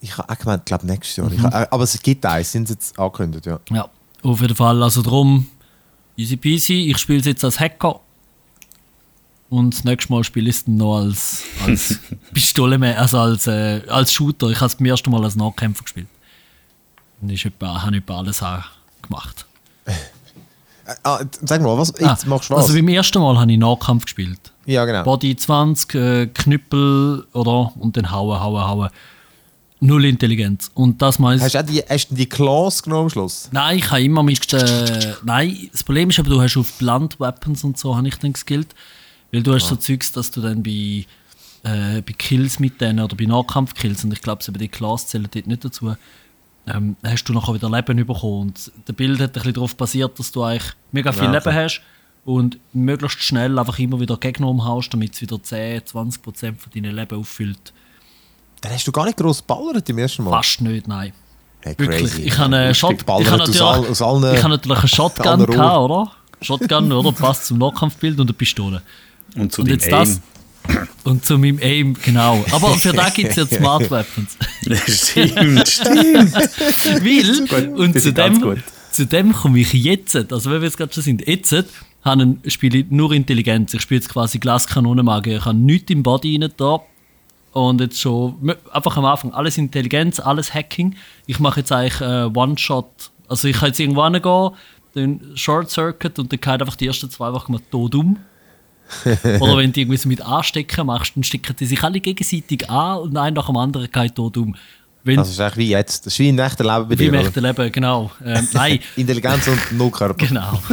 [0.00, 1.30] Ich habe auch gemeint, glaube nächstes Jahr.
[1.30, 1.42] Ich Mhm.
[1.44, 3.60] ha- äh, aber es gibt eins, sind sie jetzt angekündigt, ja.
[3.70, 3.88] Ja,
[4.22, 4.82] auf jeden Fall.
[4.82, 5.46] Also drum,
[6.16, 6.90] easy peasy.
[6.90, 8.00] Ich spiele es jetzt als Hacker.
[9.48, 11.98] Und das nächste Mal spiele ich es noch als, als
[12.34, 14.48] Pistole, mehr, also als, äh, als Shooter.
[14.50, 16.08] Ich habe es beim ersten Mal als Nahkämpfer gespielt.
[17.20, 18.64] Und ich habe etwa alles auch
[19.02, 19.46] gemacht.
[19.86, 19.92] Äh,
[21.02, 21.92] Ah, sag mal, was?
[21.96, 22.62] Ah, Jetzt machst du was?
[22.62, 24.38] Also beim ersten Mal habe ich Nahkampf gespielt.
[24.66, 25.02] ja, genau.
[25.02, 27.72] Body 20, äh, Knüppel, oder?
[27.80, 28.90] Und dann hauen, hauen, hauen.
[29.80, 30.70] Null Intelligenz.
[30.74, 31.42] Und das meist.
[31.42, 33.48] Hast du die, hast du die Class genommen am Schluss?
[33.50, 34.52] Nein, ich habe immer mit.
[34.52, 38.14] Äh, nein, das Problem ist aber, du hast auf Blunt Weapons und so, habe ich
[38.20, 38.68] dann geskillt.
[39.32, 41.04] Weil du hast so Zeugs, dass du dann bei,
[41.64, 45.46] äh, bei Kills mit denen oder bei Nahkampfkills, und ich glaube, den Class zählen dort
[45.46, 45.96] nicht dazu,
[46.68, 48.40] ähm, hast du nachher wieder Leben bekommen.
[48.40, 51.42] Und der Bild hat ein bisschen darauf basiert, dass du eigentlich mega viel Ja, Leben
[51.42, 51.54] klar.
[51.54, 51.80] hast
[52.24, 56.72] und möglichst schnell einfach immer wieder Gegner umhaust, damit es wieder 10, 20 Prozent von
[56.72, 57.72] deinem Leben auffüllt.
[58.60, 60.30] Dann hast du gar nicht gross geballert im ersten Mal.
[60.30, 61.12] Fast nicht, nein.
[61.60, 62.00] Hey, Wirklich.
[62.00, 62.22] crazy.
[62.22, 64.34] Ich habe eine Hast du Shot ich habe aus, natürlich, all, aus allen...
[64.34, 66.12] ich habe natürlich eine Shotgun gehabt, oder?
[66.40, 67.12] Shotgun, oder?
[67.12, 68.82] Passt zum Nahkampfbild und eine Pistole.
[69.34, 70.20] Und zu Und das.
[70.68, 70.88] Aim.
[71.04, 72.44] Und zu meinem Aim, genau.
[72.50, 74.36] Aber für da gibt es ja Smart Weapons.
[74.88, 77.52] stimmt, stimmt.
[77.52, 81.04] Weil, und zu dem, zu dem komme ich jetzt, also wenn wir jetzt gerade schon
[81.04, 81.54] sind, jetzt
[82.02, 83.74] habe ich, spiele ich nur Intelligenz.
[83.74, 85.36] Ich spiele jetzt quasi Glaskanonenmagie.
[85.36, 86.80] Ich habe nichts im Body rein da.
[87.52, 90.94] Und jetzt schon, einfach am Anfang, alles Intelligenz, alles Hacking.
[91.26, 93.10] Ich mache jetzt eigentlich äh, One-Shot.
[93.28, 94.50] Also ich kann jetzt irgendwo hingehen,
[94.94, 98.18] dann Short Circuit und dann geht einfach die ersten zwei Wochen mal tot um.
[99.40, 103.16] Oder wenn du so mit Anstecken machst, dann stecken die sich alle gegenseitig an und
[103.16, 104.54] ein nach dem anderen geht tot um.
[105.04, 106.04] Wenn, Das ist eigentlich wie jetzt.
[106.04, 107.08] Das ist wie im echten Leben bei wie dir.
[107.08, 107.26] im oder?
[107.28, 108.10] echten Leben, genau.
[108.24, 110.26] Ähm, nein, Intelligenz und null Körper.
[110.26, 110.60] Genau.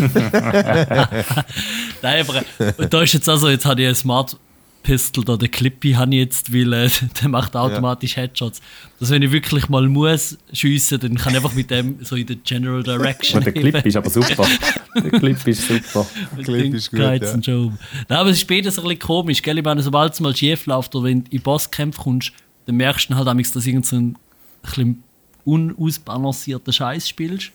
[2.02, 4.36] Nein, aber äh, da ist jetzt also, jetzt habe ich einen Smart
[4.84, 6.90] Pistol da, den Clippy habe ich jetzt, weil äh,
[7.22, 8.62] der macht automatisch Headshots.
[9.00, 12.28] Dass wenn ich wirklich mal muss schiessen, dann kann ich einfach mit dem so in
[12.28, 13.40] der General Direction.
[13.40, 14.46] Und der Clip ist aber super.
[14.96, 16.06] der Clip ist super.
[16.44, 17.00] Clip ist gut,
[17.46, 17.78] schon.
[18.10, 19.58] Nein, aber es ist später so ein bisschen komisch, gell?
[19.58, 22.34] Ich meine, sobald es mal schief läuft oder wenn du in Bosskämpfe kommst,
[22.66, 24.18] dann merkst du halt, amigs, dass du irgend so einen
[24.62, 25.04] bisschen
[25.46, 27.52] unausbalancierten Scheiß spielst.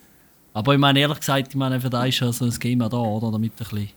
[0.54, 2.88] Aber ich meine, ehrlich gesagt, ich meine, für da ist ja so ein Game auch
[2.88, 3.32] da, oder?
[3.32, 3.88] Damit ein bisschen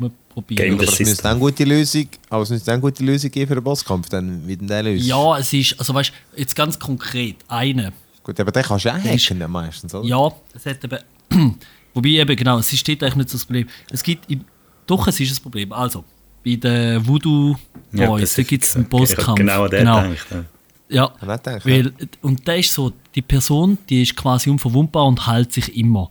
[0.00, 0.56] mal probieren.
[0.70, 3.30] Game Aber es müsste dann eine gute Lösung, aber es müsste dann eine gute Lösung
[3.30, 5.06] geben für den Bosskampf, dann wie denn der löst.
[5.06, 7.92] Ja, es ist, also weißt du, jetzt ganz konkret, eine.
[8.22, 10.06] Gut, aber den kannst du auch ist- hacken ja meistens, oder?
[10.06, 10.98] Ja, es hat eben.
[11.94, 13.68] Wobei eben, genau, es steht eigentlich nicht so das Problem.
[13.90, 14.30] Es gibt.
[14.30, 14.44] im-
[14.86, 15.72] Doch, es ist ein Problem.
[15.72, 16.04] Also,
[16.44, 17.56] bei den Voodoo
[17.92, 19.36] Ja, Boys, da das gibt es einen Bosskampf.
[19.36, 20.26] Genau an den gedacht.
[20.30, 20.44] ja.
[20.90, 25.52] Ja, gedacht, weil, und der ist so, die Person, die ist quasi unverwundbar und hält
[25.52, 26.10] sich immer.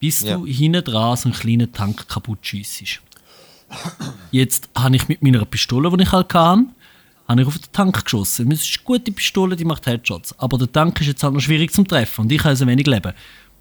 [0.00, 0.36] Bis Ja.
[0.36, 3.00] du hinten dran so einen kleinen Tank kaputt schiessest.
[4.30, 6.66] Jetzt habe ich mit meiner Pistole, die ich halt hatte,
[7.28, 8.50] habe ich auf den Tank geschossen.
[8.52, 10.38] Es ist eine gute Pistole, die macht Headshots.
[10.38, 12.86] Aber der Tank ist jetzt halt noch schwierig zum Treffen und ich habe also wenig
[12.86, 13.12] Leben.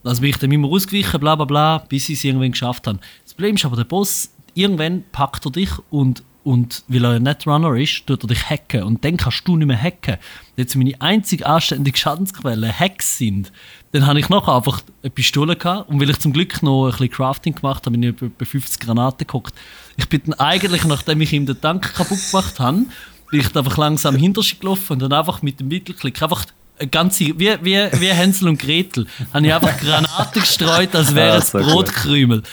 [0.04, 3.00] Also bin ich dann immer ausgewichen, bla bla bla, bis ich es irgendwann geschafft habe.
[3.24, 7.24] Das Problem ist aber, der Boss, irgendwann packt er dich und, und weil er ein
[7.24, 8.84] Netrunner ist, tut er dich hacken.
[8.84, 10.18] Und dann kannst du nicht mehr hacken.
[10.56, 13.52] Jetzt meine einzige anständige Schadensquelle Hacks sind,
[13.94, 16.92] dann habe ich nachher einfach eine Pistole gehabt und weil ich zum Glück noch ein
[16.92, 19.56] bisschen Crafting gemacht habe, bin ich bei 50 Granaten geguckt.
[19.98, 22.84] Ich bin dann eigentlich, nachdem ich ihm den Tank kaputt gemacht habe,
[23.32, 26.46] bin ich einfach langsam hinter gelaufen und dann einfach mit dem Mittelklick einfach
[26.78, 31.34] eine ganze, wie, wie, wie Hänsel und Gretel, habe ich einfach Granaten gestreut, als wäre
[31.34, 31.68] Ah, es so gut.
[31.68, 32.44] Brotkrümel.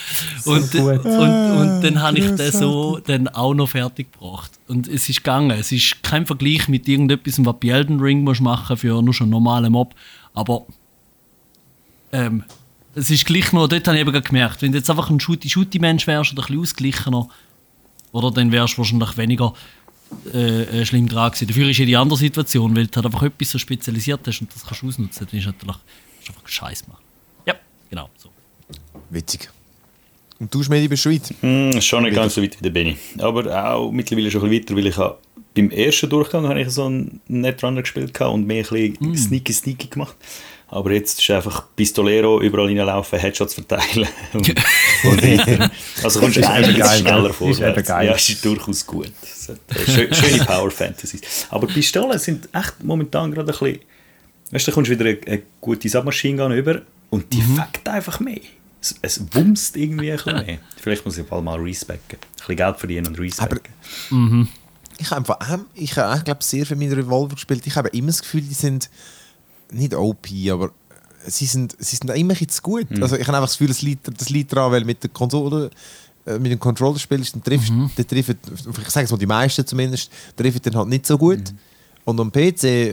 [0.44, 1.04] Und, gut.
[1.04, 4.52] und, und dann habe ich den so dann auch noch fertig gebracht.
[4.68, 5.50] Und es ist gegangen.
[5.50, 9.24] Es ist kein Vergleich mit irgendetwas, was bei Elden Ring musst machen für nur schon
[9.24, 9.94] einen normalen Mob.
[10.34, 10.66] Aber
[12.12, 12.44] ähm,
[12.94, 16.06] es ist gleich noch, dort habe ich eben gemerkt, wenn du jetzt einfach ein Shooty-Shooty-Mensch
[16.06, 17.28] wärst oder ein bisschen ausgeglichener,
[18.12, 19.54] oder dann wärst du wahrscheinlich weniger
[20.32, 21.48] äh, äh, schlimm dran gewesen.
[21.48, 24.54] Dafür ist ja die andere Situation, weil du halt einfach etwas so spezialisiert hast und
[24.54, 25.26] das kannst du ausnutzen.
[25.30, 27.02] Dann ist natürlich kannst du einfach Scheiß machen.
[27.46, 27.54] Ja,
[27.90, 28.08] genau.
[28.16, 28.30] So.
[29.10, 29.50] Witzig.
[30.38, 31.34] Und du, Schmedi, bist du weit?
[31.40, 32.96] Hm, schon nicht ganz so weit wie der Benny.
[33.18, 35.18] Aber auch mittlerweile schon ein bisschen weiter, weil ich habe
[35.54, 39.52] beim ersten Durchgang habe ich so einen Netrunner gespielt gehabt und mehr ein bisschen sneaky
[39.52, 40.16] sneaky gemacht.
[40.74, 45.70] Aber jetzt ist einfach Pistolero überall reinlaufen, Headshots verteilen und, und weiter.
[46.02, 47.28] Also kommst du Ist einiges geil, schneller?
[47.28, 47.88] Ist eben vorwärts.
[47.88, 48.06] geil.
[48.06, 49.12] Ja, ist durchaus gut.
[49.20, 51.20] Das hat, äh, schö- Schöne Power Fantasies.
[51.50, 53.80] Aber Pistolen sind echt momentan gerade ein bisschen...
[54.50, 56.80] Weißt du, da kommst du wieder eine, eine gute Submachine Gun über
[57.10, 57.56] und die Mhm.
[57.56, 58.40] fängt einfach mehr.
[58.80, 60.58] Es, es wumst irgendwie ein bisschen mehr.
[60.80, 62.16] Vielleicht muss ich bald mal respecken.
[62.18, 64.48] Ein bisschen Geld verdienen und respecken.
[64.98, 67.66] Ich habe einfach, ähm, ich habe, ich glaube, sehr viel mit Revolver gespielt.
[67.66, 68.88] Ich habe immer das Gefühl, die sind
[69.72, 70.70] nicht OP, aber
[71.26, 72.86] sie sind, sie sind immer ein zu gut.
[73.00, 75.70] Also ich habe einfach das Gefühl, das liegt, das liegt daran, weil mit der Konsole,
[76.26, 77.90] äh, mit dem Controller spielst, dann triffst Mhm.
[77.96, 78.26] dann ich
[78.88, 81.38] sage es mal, die meisten zumindest, treffen dann halt nicht so gut.
[81.38, 81.58] Mhm.
[82.04, 82.36] Und am PC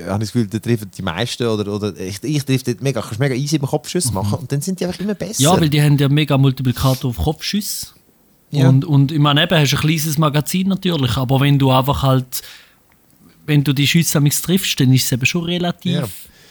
[0.08, 3.02] habe ich das Gefühl, da treffen die meisten oder, oder ich, ich treffe dort mega,
[3.02, 5.42] kannst mega easy im Kopfschuss machen und dann sind die einfach immer besser.
[5.42, 5.46] Mhm.
[5.46, 7.88] Ja, weil die haben ja mega Multiplikator auf Kopfschüsse.
[8.52, 8.70] Ja.
[8.70, 12.44] Und, und ich meine, eben, hast ein kleines Magazin natürlich, aber wenn du einfach halt,
[13.46, 16.08] wenn du die Schüsse am triffst, dann ist es eben schon relativ Ja.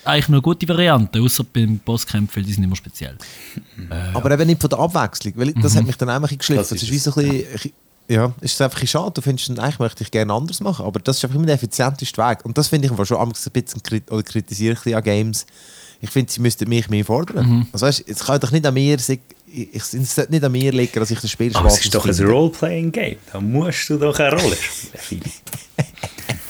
[0.09, 3.17] Eigentlich eine gute Variante, außer beim Bosskämpfen, weil die sind immer speziell.
[4.15, 6.61] Aber eben nicht von der Abwechslung, weil das hat mich dann auch ein bisschen geschliffen.
[6.63, 7.73] Das Das ist ist wie so ein bisschen,
[8.11, 9.13] ja, es ist einfach ein bisschen schade.
[9.13, 12.17] Du findest, eigentlich möchte ich gerne anders machen, aber das ist einfach immer der effizienteste
[12.23, 12.45] Weg.
[12.45, 15.05] Und das finde ich schon am ein bisschen krit- oder kritisiere ich ein bisschen an
[15.05, 15.47] Games.
[16.01, 17.67] Ich finde, sie müssten mich mehr fordern.
[17.73, 20.53] Also weißt, es kann doch nicht an mir, sich- ich, ich, es sollte nicht an
[20.53, 22.15] mir liegen, dass ich das Spiel Aber es ist doch ein.
[22.15, 23.17] Role-Playing-Game.
[23.33, 24.57] Da musst du doch eine Rolle
[25.03, 25.23] spielen.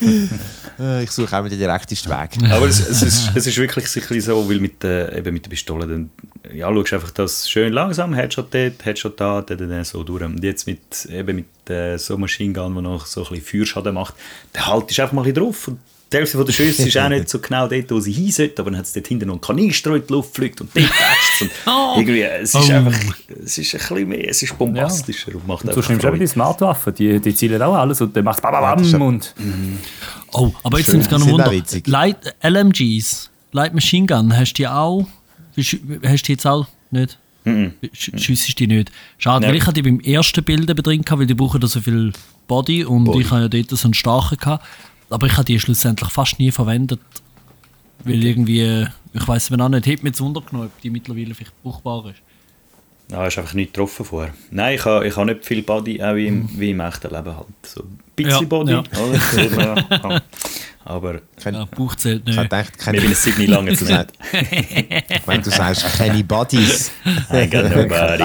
[0.78, 2.30] Äh, Ich suche auch immer den direktesten Weg.
[2.50, 3.88] Aber es, es, ist, es ist wirklich
[4.24, 6.10] so, weil mit, der eben mit der Pistole dann,
[6.52, 10.22] ja, schaust einfach das schön langsam, Headshot dort, Headshot da, dann, dann so durch.
[10.22, 13.94] Und jetzt mit, eben mit äh, so Machine Gun, die noch so ein bisschen Feuerschaden
[13.94, 14.14] macht,
[14.52, 15.68] dann haltest du einfach mal ein bisschen drauf.
[15.68, 15.78] Und
[16.12, 18.62] die Hälfte von der Schüsse ist auch nicht so genau dort, wo sie hin sollte,
[18.62, 20.70] aber dann hat es dort hinten noch einen Kanister, der in die Luft fliegt und
[20.74, 21.48] dort es.
[21.66, 21.94] Oh.
[21.94, 22.72] Und irgendwie, es ist Oh.
[22.72, 22.98] einfach,
[23.44, 26.26] es ist ein bisschen mehr, es ist bombastischer und macht Und du nimmst eben die
[26.26, 29.34] Smartwaffen, die, die zielen auch alles und dann machst du bam, ja- und
[30.32, 31.80] Oh, aber jetzt sind es gar Sind ein auch Wunder.
[31.86, 35.06] Light LMGs, Light Machine Gun, hast du die auch?
[35.56, 35.76] Hast du
[36.26, 37.18] die jetzt auch nicht?
[37.94, 38.90] Sch Schiessest die nicht?
[39.16, 39.50] Schade, Nein.
[39.50, 42.12] weil ich hatte die beim ersten Bild drin, weil die brauchen da so viel
[42.46, 43.20] Body und Body.
[43.22, 44.64] ich habe ja dort so einen starken gehabt.
[45.10, 47.00] Aber ich habe die schlussendlich fast nie verwendet,
[48.04, 52.10] weil irgendwie, ich weiß auch nicht, hat mir jetzt untergenommen, ob die mittlerweile vielleicht brauchbar
[52.10, 52.20] ist.
[53.10, 54.34] Ja, hast einfach nicht getroffen vorher.
[54.50, 57.34] Nein, ich habe, ich habe nicht viel Body, auch wie im, wie im echten Leben
[57.34, 57.46] halt.
[57.62, 58.80] So ein bisschen Ja, Body, ja.
[58.80, 60.22] oder?
[60.84, 62.50] Aber Kein, Ja, Bauch zählt ich habe nicht.
[62.50, 64.06] gedacht, wir keine, bin Sydney lange zusammen.
[65.26, 66.90] wenn du sagst, keine Buddies.
[67.32, 68.24] I got nobody.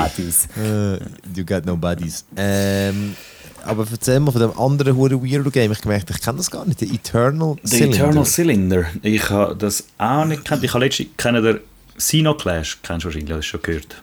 [0.57, 0.93] Äh,
[1.35, 2.25] you got no buddies.
[2.35, 3.15] Ähm,
[3.63, 5.71] aber erzähl mal von dem anderen hure Weirdo Game.
[5.71, 6.81] Ich gemerkt, ich kenne das gar nicht.
[6.81, 7.95] Der Eternal The Cylinder.
[7.95, 8.85] Eternal Cylinder.
[9.01, 10.63] Ich habe das auch nicht gekannt.
[10.63, 11.59] Ich habe letztens kenne der
[11.97, 14.01] Sino Clash, kennst du wahrscheinlich, hast du schon gehört.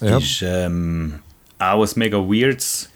[0.00, 0.18] Ja.
[0.18, 1.20] Ist ähm,
[1.58, 2.90] auch ein mega weirdes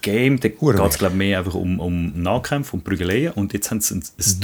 [0.00, 0.38] Game.
[0.40, 3.32] Da geht es glaube ich mehr einfach um, um Nahkämpfe und Prügeleien.
[3.32, 4.40] Und jetzt haben sie ein, ein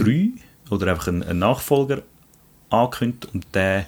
[0.68, 2.02] 3 oder einfach einen, einen Nachfolger
[2.70, 3.86] angekündigt und der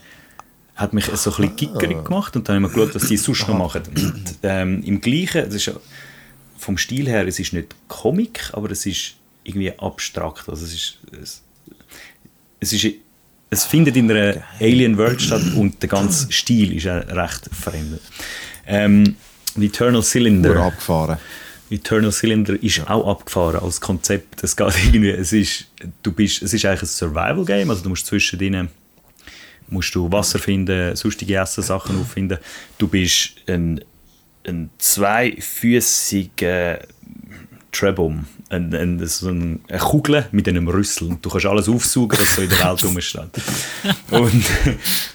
[0.76, 3.48] hat mich so ein bisschen gickerig gemacht und dann haben wir geschaut, was die sonst
[3.48, 3.82] noch machen.
[3.88, 5.72] Und, ähm, Im Gleichen, das ist ja,
[6.58, 10.48] vom Stil her, es ist nicht Comic, aber es ist irgendwie abstrakt.
[10.48, 11.42] Also es ist, es,
[12.60, 12.94] es ist
[13.48, 18.00] es findet in einer Alien World statt und der ganze Stil ist auch recht fremd.
[18.66, 19.16] Ähm,
[19.56, 20.56] Eternal Cylinder.
[20.56, 21.18] abgefahren.
[21.70, 24.42] Eternal Cylinder ist auch abgefahren als Konzept.
[24.42, 25.66] Es geht irgendwie, es ist,
[26.02, 28.68] du bist, es ist eigentlich ein Survival Game, also du musst zwischendrin
[29.68, 32.38] musst du Wasser finden, sonstige Essensachen auffinden.
[32.78, 33.80] Du bist ein,
[34.46, 36.80] ein zweifüßiger
[37.72, 41.08] Trebum, ein, ein, so ein, eine Kugel mit einem Rüssel.
[41.08, 43.30] Und du kannst alles aufsaugen, was so in der Welt rumsteht.
[44.10, 44.44] und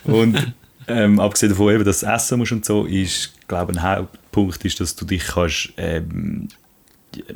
[0.03, 0.53] und
[0.87, 4.63] ähm, abgesehen davon, eben, dass du essen musst und so, ist, glaube ich, ein Hauptpunkt
[4.65, 6.47] ist, dass du dich kannst, ähm,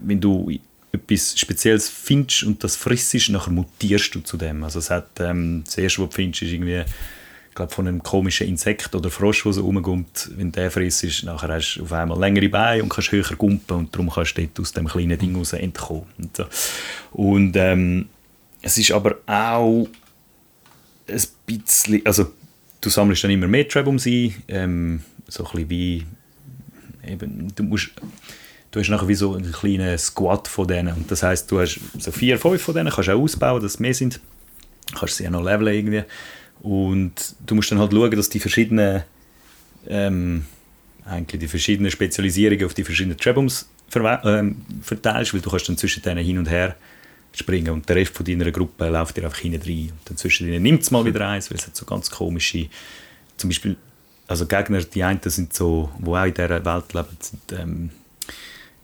[0.01, 0.51] wenn du
[0.91, 4.63] etwas Spezielles findest und das frisst, nachher mutierst du zu dem.
[4.63, 6.83] Also es hat, ähm, das erste, was du findest, ist irgendwie,
[7.55, 10.31] glaube, von einem komischen Insekt oder Frosch, der so rumkommt.
[10.35, 13.95] Wenn der frisst, nachher hast du auf einmal längere Beine und kannst höher gumpen und
[13.95, 16.05] darum kannst du dort aus dem kleinen Ding raus entkommen.
[16.17, 16.45] Und, so.
[17.13, 18.09] und ähm,
[18.61, 19.87] es ist aber auch
[21.07, 22.31] ein bisschen, also
[22.81, 26.05] du sammelst dann immer mehr Trebums ein, ähm, so ein wie,
[27.07, 27.91] eben, du musst,
[28.71, 31.79] du hast nachher wie so einen kleinen Squad von denen und das heißt du hast
[31.99, 34.19] so vier, fünf von denen, kannst du auch ausbauen, dass es mehr sind,
[34.97, 36.03] kannst sie auch noch leveln irgendwie
[36.61, 39.03] und du musst dann halt schauen, dass die verschiedenen
[39.87, 40.45] ähm,
[41.05, 46.01] eigentlich die verschiedenen Spezialisierungen auf die verschiedenen Trebums ähm, verteilst, weil du kannst dann zwischen
[46.01, 46.75] denen hin und her
[47.33, 49.91] springen und der Rest von deiner Gruppe läuft dir einfach hinten rein.
[49.91, 52.67] Und dann zwischen denen nimmt es mal wieder eins, weil es hat so ganz komische,
[53.37, 53.75] zum Beispiel,
[54.27, 57.89] also Gegner, die einen sind so, die auch in dieser Welt leben, sind ähm,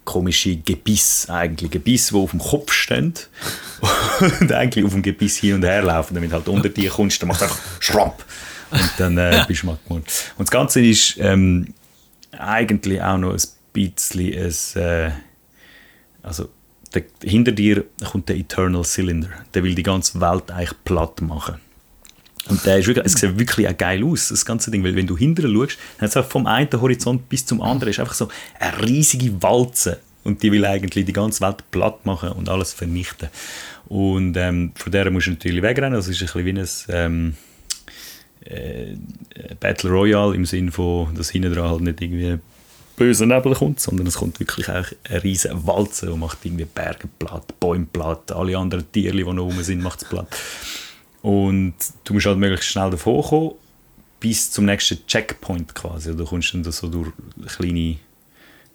[0.06, 3.14] komische Gebiss eigentlich, Gebiss, die auf dem Kopf stehen
[4.40, 7.30] und eigentlich auf dem Gebiss hin und her laufen, damit halt unter dir kommst, dann
[7.30, 8.26] machst du einfach Schrapp
[8.72, 10.04] und dann äh, bist du mal gewonnen.
[10.38, 11.74] Und das Ganze ist ähm,
[12.32, 13.42] eigentlich auch noch ein
[13.74, 15.12] bisschen ein, äh,
[16.24, 16.50] also
[16.94, 19.30] der, hinter dir kommt der Eternal Cylinder.
[19.54, 21.56] Der will die ganze Welt eigentlich platt machen.
[22.50, 24.84] Und der ist wirklich, es sieht wirklich auch geil aus, das ganze Ding.
[24.84, 28.00] Weil wenn du hinterher schaust, dann hat es vom einen Horizont bis zum anderen ist
[28.00, 28.30] einfach so
[28.60, 30.00] eine riesige Walze.
[30.24, 33.30] Und die will eigentlich die ganze Welt platt machen und alles vernichten.
[33.88, 35.94] Und ähm, von der musst du natürlich wegrennen.
[35.94, 37.36] Das ist ein bisschen wie ein ähm,
[38.46, 38.96] äh,
[39.60, 42.38] Battle Royale im Sinne von, dass hinten dran halt nicht irgendwie
[42.96, 47.08] böser Nebel kommt, sondern es kommt wirklich auch eine riesige Walze und macht irgendwie Berge
[47.20, 50.28] platt, Bäume platt, alle anderen Tiere, die noch rum sind, macht es platt.
[51.22, 53.52] Und du musst halt möglichst schnell davor kommen,
[54.20, 56.16] bis zum nächsten Checkpoint quasi.
[56.16, 57.12] Du kommst dann so durch
[57.58, 57.98] kleine,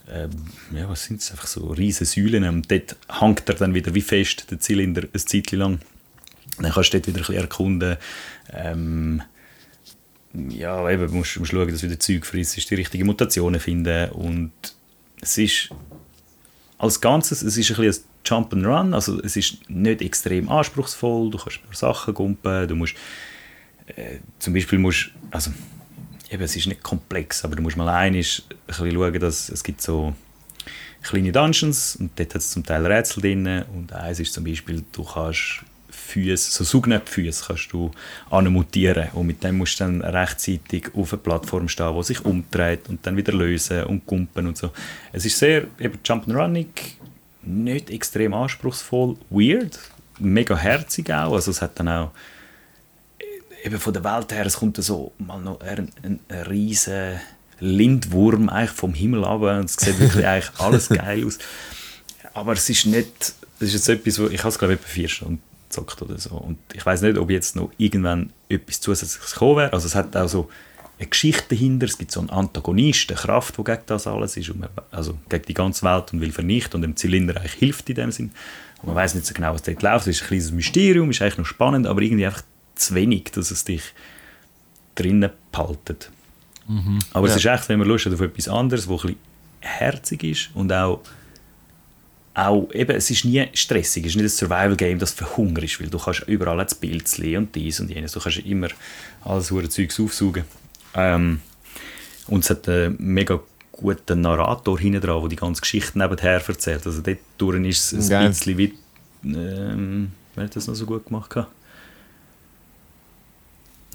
[0.09, 0.30] ähm,
[0.72, 4.03] ja, was sind es, einfach so riesige Säulen und dort hängt er dann wieder wie
[4.03, 5.80] fest, der Zylinder, ein Zeitchen lang.
[6.59, 7.97] Dann kannst du dort wieder ein bisschen erkunden,
[8.53, 9.22] ähm,
[10.51, 14.53] ja, eben, musst, musst schauen, dass du wieder Zeug frisst, die richtigen Mutationen finden und
[15.20, 15.70] es ist
[16.78, 21.31] als Ganzes, es ist ein bisschen Jump and Run, also es ist nicht extrem anspruchsvoll,
[21.31, 22.95] du kannst paar Sachen gumpen, du musst
[23.87, 25.53] äh, zum Beispiel musst, also
[26.31, 28.45] eben, es ist nicht komplex, aber du musst mal ein bisschen
[28.93, 30.14] schauen, dass es gibt so
[31.03, 34.85] kleine Dungeons und dort hat es zum Teil Rätsel drin und eins ist zum Beispiel,
[34.93, 37.91] du kannst Füße, so Saugnäpffüße kannst du
[38.31, 42.89] anmutieren und mit dem musst du dann rechtzeitig auf einer Plattform stehen, die sich umdreht
[42.89, 44.70] und dann wieder lösen und kumpen und so.
[45.12, 46.66] Es ist sehr eben Jump'n'Running,
[47.47, 49.78] nicht extrem anspruchsvoll, weird,
[50.18, 52.11] mega herzig auch, also es hat dann auch
[53.64, 57.20] eben von der Welt her, es kommt so mal noch ein, ein, ein riesen
[57.59, 61.38] Lindwurm eigentlich vom Himmel ab und es sieht wirklich eigentlich alles geil aus.
[62.34, 64.88] Aber es ist nicht, das ist jetzt etwas, wo ich habe es glaube ich etwa
[64.88, 69.34] vier Stunden gezockt oder so und ich weiß nicht, ob jetzt noch irgendwann etwas zusätzliches
[69.34, 69.72] kommen wäre.
[69.72, 70.51] Also es hat auch so
[70.99, 74.55] eine Geschichte dahinter, es gibt so einen Antagonist, eine Kraft, die gegen das alles ist,
[74.55, 77.97] man, also gegen die ganze Welt und will vernichten und dem Zylinder eigentlich hilft in
[77.97, 78.30] dem Sinn.
[78.80, 80.07] Und man weiß nicht so genau, was dort läuft.
[80.07, 82.42] Es ist ein kleines Mysterium, ist eigentlich noch spannend, aber irgendwie einfach
[82.74, 83.82] zu wenig, dass es dich
[84.94, 86.11] drinnen behaltet.
[87.12, 87.34] Aber Ja.
[87.34, 89.18] es ist echt, wenn man Lust hat auf etwas anderes, wo ein bisschen
[89.61, 91.01] herzig ist und auch
[92.34, 95.99] auch, eben, es ist nie stressig, es ist nicht ein Survival-Game, das verhungerst, weil du
[95.99, 98.68] kannst überall das Pilzli und dies und jenes, du kannst immer
[99.24, 100.44] alles Zeugs aufsaugen.
[100.97, 101.40] Ähm,
[102.28, 103.38] und es hat einen mega
[103.72, 106.86] guten Narrator hinten dran, der die ganze Geschichte nebenher erzählt.
[106.86, 108.28] Also dort durch ist es ein Geil.
[108.28, 108.74] bisschen wie,
[109.24, 111.36] ähm, wer hat das noch so gut gemacht?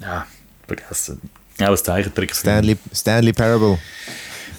[0.00, 0.26] Ja,
[0.66, 1.20] vergessen.
[1.60, 2.34] Auch ein Zeichentrick.
[2.34, 3.78] Stanley, Stanley Parable.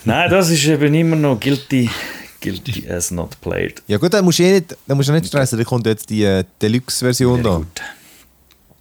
[0.06, 1.90] Nein, das ist eben immer noch guilty,
[2.42, 3.82] guilty as not played.
[3.88, 6.10] Ja gut, dann musst du eh nicht, dann musst du nicht stressen, da kommt jetzt
[6.10, 7.58] die äh, Deluxe-Version da.
[7.58, 7.82] gut.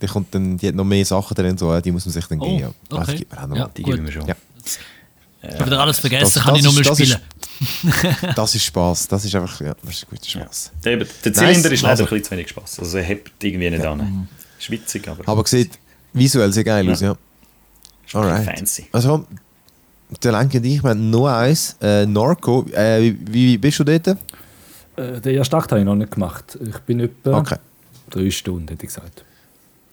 [0.03, 2.27] Die, kommt dann, die hat noch mehr Sachen drin und so, die muss man sich
[2.27, 2.59] dann Oh, geben.
[2.91, 2.99] Ja.
[2.99, 3.13] Okay.
[3.13, 3.63] die gibt man auch noch Ja.
[3.65, 3.71] mal.
[3.77, 4.27] Die geben wir schon.
[4.27, 4.35] Ja.
[5.45, 8.33] Ich habe wieder alles vergessen, Das- kann das ich nur ist- mal das ist- spielen.
[8.37, 9.09] Das ist Spaß.
[9.09, 10.41] Das ist einfach, ja, das ist guter Ja.
[10.43, 10.73] Spaß.
[10.87, 11.39] Eben, der Nice.
[11.41, 12.79] Zylinder ist leider Also- ein bisschen zu wenig Spaß.
[12.81, 14.29] Also er hebt irgendwie nicht an.
[14.59, 15.79] Schwitzig, aber, Aber sieht
[16.13, 16.93] visuell sehr geil Ja.
[16.93, 17.17] aus, ja.
[18.13, 18.45] Alright.
[18.45, 18.87] fancy.
[18.93, 19.27] Also,
[20.23, 21.77] der Lenke und ich, wir haben nur eins.
[21.81, 24.07] Äh, Norco, äh, wie, wie bist du dort?
[24.09, 26.59] Äh, den ersten Akt habe ich noch nicht gemacht.
[26.65, 27.57] Ich bin etwa Okay.
[28.11, 29.25] drei Stunden, hätte ich gesagt.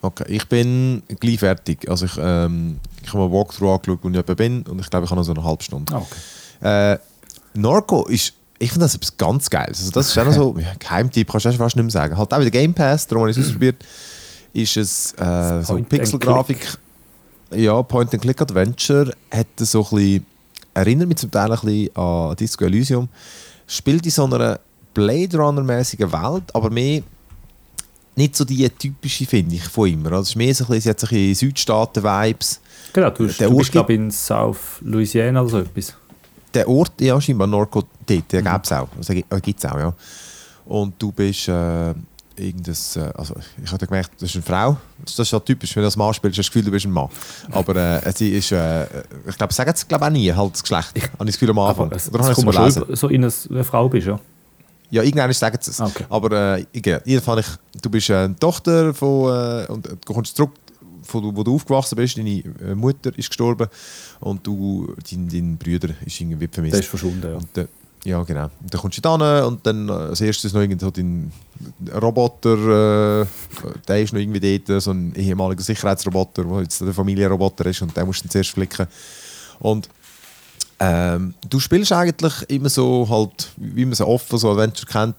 [0.02, 1.90] Okay, ich bin gleich fertig.
[1.90, 5.06] Also ich, ähm, ich habe mal Walkthrough angeschaut, wo ich etwa bin und ich glaube,
[5.06, 5.94] ich habe noch so eine halbe Stunde.
[5.94, 5.98] Ah,
[6.62, 6.94] okay.
[6.94, 7.00] Äh,
[7.54, 9.80] Norco ist, ich finde das etwas ganz Geiles.
[9.80, 12.18] Also das ist auch noch so, ja, Geheimtipp kannst du fast nicht mehr sagen.
[12.18, 13.84] Halt auch wieder Game Pass, darum habe ich es ausprobiert.
[14.54, 16.78] Ist es äh, so Point and Pixelgrafik,
[17.52, 20.26] ja, Point-and-Click-Adventure, hat so ein bisschen,
[20.74, 23.10] erinnert mich zum Teil ein bisschen an Disco Elysium.
[23.68, 24.60] Spielt in so einer
[24.94, 27.04] Blade Runner-mäßigen Welt, aber mehr
[28.20, 30.12] nicht so die typische, finde ich, von immer.
[30.12, 32.60] Also es ist mehr so ein bisschen, sie hat so ein Südstaaten-Vibes.
[32.94, 35.96] Genau, du, Der du Ort bist, glaube ich, in South Louisiana oder so etwas.
[36.54, 38.88] der Ort, ja, scheinbar Norco dort, den gäbe es auch.
[38.98, 39.94] Also, gibt es auch, ja.
[40.66, 41.90] Und du bist äh,
[42.36, 44.78] irgendein, äh, also ich habe gemerkt, das ist eine Frau.
[45.04, 46.86] Das ist ja typisch, wenn du als Mann spielst, hast du das Gefühl, du bist
[46.86, 47.10] ein Mann.
[47.52, 48.86] Aber äh, sie ist, äh,
[49.28, 50.94] ich glaube, sagen es glaube auch nie, halt das Geschlecht.
[50.96, 51.88] Habe ich das Gefühl am Anfang.
[51.88, 54.20] Aber es, Oder es ich es kommt schon so in eine Frau bist, ja.
[54.92, 55.80] Ja, irgendwann sagen sie es.
[55.80, 56.06] Okay.
[56.10, 60.36] Aber äh, ich- jedenfalls, ich, du bist äh, eine Tochter von, äh, und du kommst
[60.36, 60.52] zurück,
[61.04, 63.68] von wo du aufgewachsen bist, deine äh, Mutter ist gestorben
[64.20, 66.74] und du, dein, dein Bruder ist irgendwie vermisst.
[66.74, 67.36] Der ist verschwunden, ja.
[67.38, 67.68] Und, dann-
[68.06, 68.46] ja, genau.
[68.62, 71.32] Und dann kommst du dann und dann äh, als erstes noch irgendwie so dein
[72.02, 73.26] Roboter, äh,
[73.88, 77.96] der ist noch irgendwie dort, so ein ehemaliger Sicherheitsroboter, der jetzt der Familienroboter ist und
[77.96, 78.88] den musst du dann zuerst flicken.
[79.60, 79.90] Und
[80.80, 85.16] ähm, du spielst eigentlich immer so halt, wie man es offen so Adventure kennt,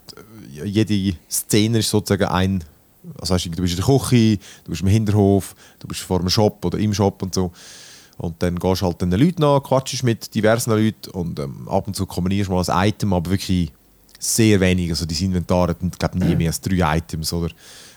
[0.57, 2.65] äh, jede Szene ist sozusagen ein,
[3.19, 6.31] also weißt, du bist in der Küche, du bist im Hinterhof, du bist vor einem
[6.31, 7.53] Shop oder im Shop und so.
[8.17, 11.97] Und dann gehst halt den Leuten nach, quatschst mit diversen Leuten und ähm, ab und
[11.97, 13.73] zu kombinierst mal ein Item, aber wirklich
[14.19, 14.91] sehr wenig.
[14.91, 17.33] Also dein Inventar hat glaub, nie mehr als drei Items.
[17.33, 17.49] Oder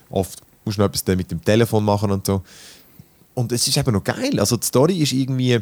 [0.10, 2.42] oft musst du noch etwas mit dem Telefon machen und so.
[3.34, 4.40] Und es ist eben noch geil.
[4.40, 5.60] Also die Story ist irgendwie,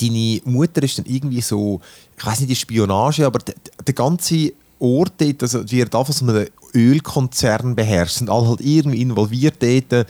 [0.00, 1.80] deine Mutter ist dann irgendwie so,
[2.16, 3.54] ich weiß nicht, die Spionage, aber der,
[3.86, 9.00] der ganze Ort dort, also wird einfach so einem Ölkonzern beherrscht, sind alle halt irgendwie
[9.02, 10.06] involviert dort.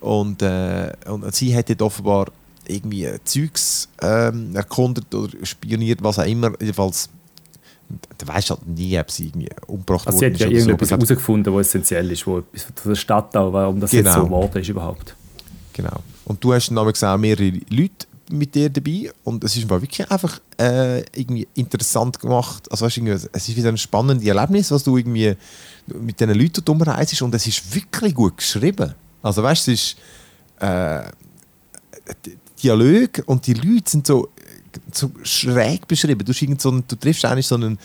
[0.00, 2.26] Und, äh, und sie hat dort offenbar
[2.66, 6.52] irgendwie Zeugs ähm, erkundet oder spioniert, was auch immer.
[6.60, 7.08] Jedenfalls,
[7.88, 10.52] du weißt halt nie, ob sie irgendwie umgebracht Also sie worden hat ja so.
[10.52, 14.08] irgendetwas glaub, herausgefunden, was essentiell ist, wo etwas von der Stadt auch, warum das Genau.
[14.08, 15.14] jetzt so geworden ist überhaupt.
[15.72, 15.96] Genau.
[16.24, 20.10] Und du hast dann nämlich auch mehrere Leute mit dir dabei und es ist wirklich
[20.10, 22.70] einfach äh, irgendwie interessant gemacht.
[22.70, 25.34] Also weißt, irgendwie, es ist wieder ein spannendes Erlebnis, was du irgendwie
[25.86, 28.94] mit diesen Leuten umreist und es ist wirklich gut geschrieben.
[29.22, 29.96] Also weißt es ist
[30.60, 31.02] äh,
[32.62, 34.28] Dialog und die Leute sind so,
[34.92, 36.24] so schräg beschrieben.
[36.24, 37.78] Du, so einen, du triffst eigentlich so einen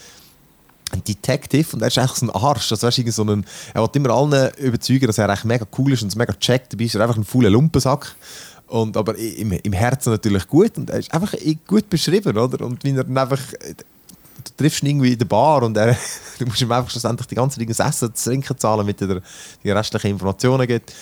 [0.92, 2.70] ein Detective und er ist eigentlich so ein Arsch.
[2.70, 3.44] Also, weißt, so einen,
[3.74, 6.72] er will immer allen überzeugen, dass er eigentlich mega cool ist und es mega checkt.
[6.72, 8.14] Dabei ist er einfach ein fauler Lumpensack.
[8.68, 10.76] Und, aber im, im Herzen natürlich gut.
[10.76, 11.34] Und er ist einfach
[11.66, 12.64] gut beschrieben, oder?
[12.64, 13.40] Und wenn er dann einfach.
[14.44, 15.96] Du triffst ihn irgendwie in der Bar und er,
[16.38, 19.22] du musst ihm einfach schlussendlich die ganze das Essen, das Trinken zahlen, damit er
[19.62, 20.92] die restlichen Informationen gibt.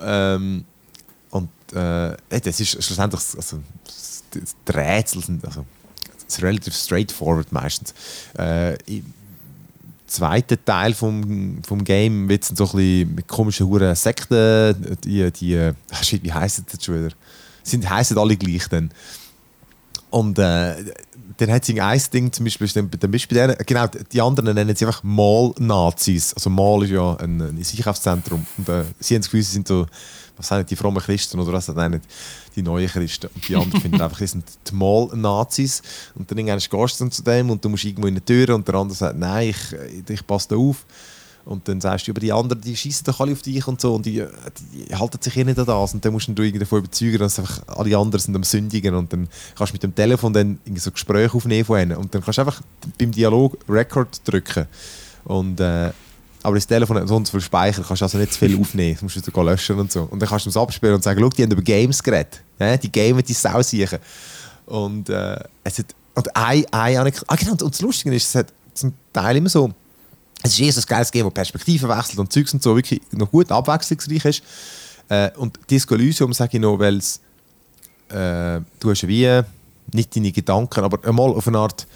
[0.00, 0.64] Ähm,
[1.30, 3.20] und äh, das ist schlussendlich.
[3.36, 3.60] Also,
[4.34, 5.22] die Rätsel.
[5.44, 5.64] Also,
[6.26, 7.94] es ist relativ straightforward meistens.
[8.38, 8.76] Äh,
[10.12, 15.30] zweiten Teil vom, vom Game wird es so ein bisschen mit komischen Huren Sekten, die,
[15.30, 17.14] die ach shit, wie heissen das schon wieder?
[17.62, 18.90] Sind, heissen alle gleich dann.
[20.10, 20.74] Und äh,
[21.38, 24.20] dann hat sie ein Ding, zum Beispiel, dann, dann bist du bei denen, genau, die
[24.20, 26.34] anderen nennen sie einfach Mall-Nazis.
[26.34, 28.46] Also Mall ist ja ein, ein Einkaufszentrum.
[28.58, 29.86] Und äh, sie haben das Gefühl, sie sind so,
[30.36, 32.00] was sagen die frommen Christen oder was nennen
[32.54, 33.28] die neuen Christen.
[33.34, 35.82] Und die anderen finden einfach, sie sind die Mall-Nazis.
[36.14, 38.66] Und dann irgendwann gehst du zu dem und du musst irgendwo in die Tür und
[38.66, 40.84] der andere sagt, nein, ich, ich passe da auf.
[41.44, 43.94] Und dann sagst du über die anderen, die schießen doch alle auf dich und so
[43.96, 44.24] und die,
[44.72, 45.92] die halten sich eh nicht an das.
[45.92, 49.12] Und dann musst du irgendwie davon überzeugen, dass einfach alle anderen sind am Sündigen und
[49.12, 51.96] dann kannst du mit dem Telefon dann so Gespräche aufnehmen von ihnen.
[51.96, 52.60] Und dann kannst du einfach
[52.96, 54.66] beim Dialog Record drücken.
[55.24, 55.90] Und, äh,
[56.42, 59.26] aber das Telefon hat sonst viel Speicher, kannst also nicht zu viel aufnehmen, das musst
[59.26, 60.02] du dann löschen und so.
[60.02, 62.42] Und dann kannst du es abspielen und sagen, schau, die haben über Games geredet.
[62.58, 63.98] Ja, die gamen die Sau sicher.
[64.66, 68.52] Und äh, es hat, und ein, ein ah, genau, und das Lustige ist, es hat
[68.74, 69.72] zum Teil immer so,
[70.42, 73.00] es ist eh so ein geiles Game, wo Perspektiven wechselt und Zeugs und so wirklich
[73.12, 74.42] noch gut abwechslungsreich ist.
[75.08, 77.20] Äh, und Disco Elysium sage ich noch, weil es
[78.12, 79.42] äh, du hast wie
[79.92, 81.86] nicht deine Gedanken, aber einmal auf eine Art,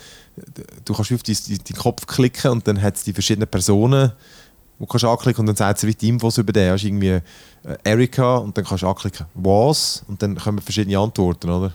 [0.85, 4.13] du kannst auf deinen dein Kopf klicken und dann hat es die verschiedenen Personen,
[4.79, 6.69] du kannst anklicken und dann sagt es die Infos über den.
[6.69, 7.23] Du hast irgendwie äh,
[7.85, 11.73] Erika und dann kannst du anklicken «Was?» und dann kommen verschiedene Antworten, oder?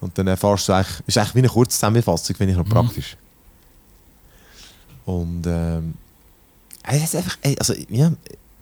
[0.00, 2.70] Und dann erfährst du eigentlich, ist eigentlich wie eine kurze Zusammenfassung, finde ich noch Mhm.
[2.70, 3.16] praktisch.
[5.04, 5.94] Und ähm,
[6.82, 8.12] es ist einfach, also ja,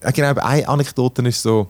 [0.01, 1.69] äh, genau, eine Anekdote ist so,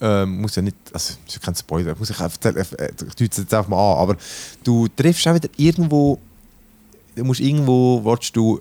[0.00, 3.24] ähm, muss ja nicht, also ist ja kein Spoiler, muss ich einfach, äh, ich deute
[3.24, 4.16] es jetzt einfach mal an, aber
[4.64, 6.18] du triffst auch wieder irgendwo,
[7.18, 8.60] du musst irgendwo, willst du,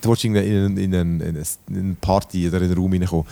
[0.00, 3.26] du willst in, in, in, in, in eine Party oder in einen Raum reinkommen.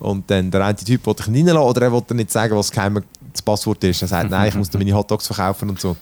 [0.00, 2.56] Und dann der eine Typ will dich nicht reinlassen oder er will dir nicht sagen,
[2.56, 4.02] was das Passwort ist.
[4.02, 5.96] Er sagt, nein, ich muss dir meine Hotdogs verkaufen und so.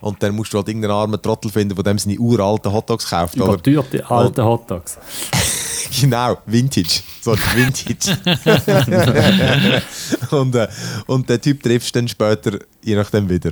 [0.00, 3.36] Und dann musst du halt irgendeinen armen Trottel finden, der dem seine uralten Hotdogs kauft.
[3.36, 4.98] Überteuerte alte Hotdogs.
[6.00, 7.02] Genau, Vintage.
[7.20, 8.16] So, Vintage.
[10.30, 10.68] und, äh,
[11.06, 13.50] und den Typ triffst du dann später, je nachdem wieder.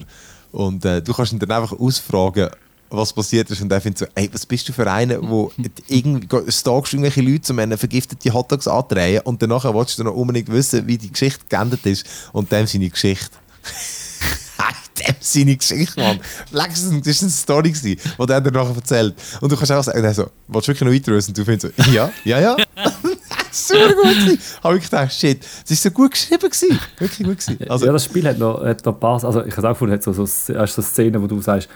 [0.52, 2.48] Und äh, du kannst ihn dann einfach ausfragen,
[2.90, 3.60] was passiert ist.
[3.60, 5.52] Und er findet so, ey, was bist du für einer, wo
[5.88, 10.50] irgendwie stalkst irgendwelche Leute, um ihnen vergiftete Hotdogs anzudrehen und danach willst du noch unbedingt
[10.50, 12.06] wissen, wie die Geschichte geendet ist.
[12.32, 13.36] Und dem seine Geschichte.
[14.98, 16.20] dem seine Geschichte, Mann.
[16.52, 19.14] Das war eine Story, die der dir nachher erzählt.
[19.40, 21.30] Und du kannst auch sagen, er so, willst du wirklich noch weiter wissen?
[21.30, 22.56] Und du findest so, ja, ja, ja.
[23.50, 24.38] Super gut.
[24.62, 26.40] Habe ich gedacht, shit, es war so gut geschrieben.
[26.40, 26.78] Gewesen.
[26.98, 27.70] Wirklich gut gewesen.
[27.70, 30.02] Also, ja, das Spiel hat noch, hat noch paar, also ich habe auch gefunden, hat
[30.02, 31.68] so, so, so Szenen, wo du sagst,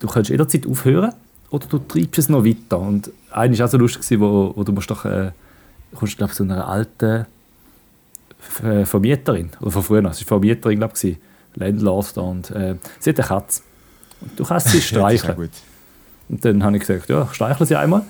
[0.00, 1.12] du kannst jederzeit aufhören
[1.50, 2.78] oder du treibst es noch weiter.
[2.78, 5.30] Und eine war auch so lustig, gewesen, wo, wo du musst doch, äh,
[5.94, 7.26] kommst, glaube zu einer alten
[8.38, 11.16] Ver- Vermieterin, oder von früher, es war Vermieterin, glaube ich,
[11.54, 13.62] Landlord da, und äh, sie hat eine Katze.
[14.20, 15.50] Und du kannst sie streicheln.
[16.28, 18.02] Und dann habe ich gesagt, ja, ich streichle sie einmal.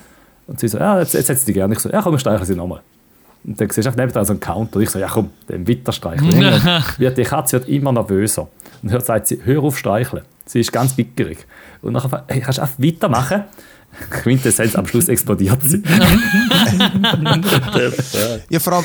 [0.46, 1.74] Und sie so, ja, jetzt, jetzt hat sie die gerne.
[1.74, 2.80] Ich so, ja, komm, ich streichle sie nochmal.
[3.44, 4.80] Und dann siehst du nebenan so einen Counter.
[4.80, 6.32] Ich so, ja komm, dann weiter streicheln.
[6.98, 8.48] Wird die Katze wird immer nervöser.
[8.82, 10.24] Und dann sagt sie, hör auf streicheln.
[10.48, 11.46] Sie ist ganz bickerig.
[11.82, 13.44] Und nachher, hey, kannst du einfach weitermachen?
[14.10, 15.82] Quintessenz, am Schluss explodiert sie.
[18.50, 18.84] Ja, vor allem,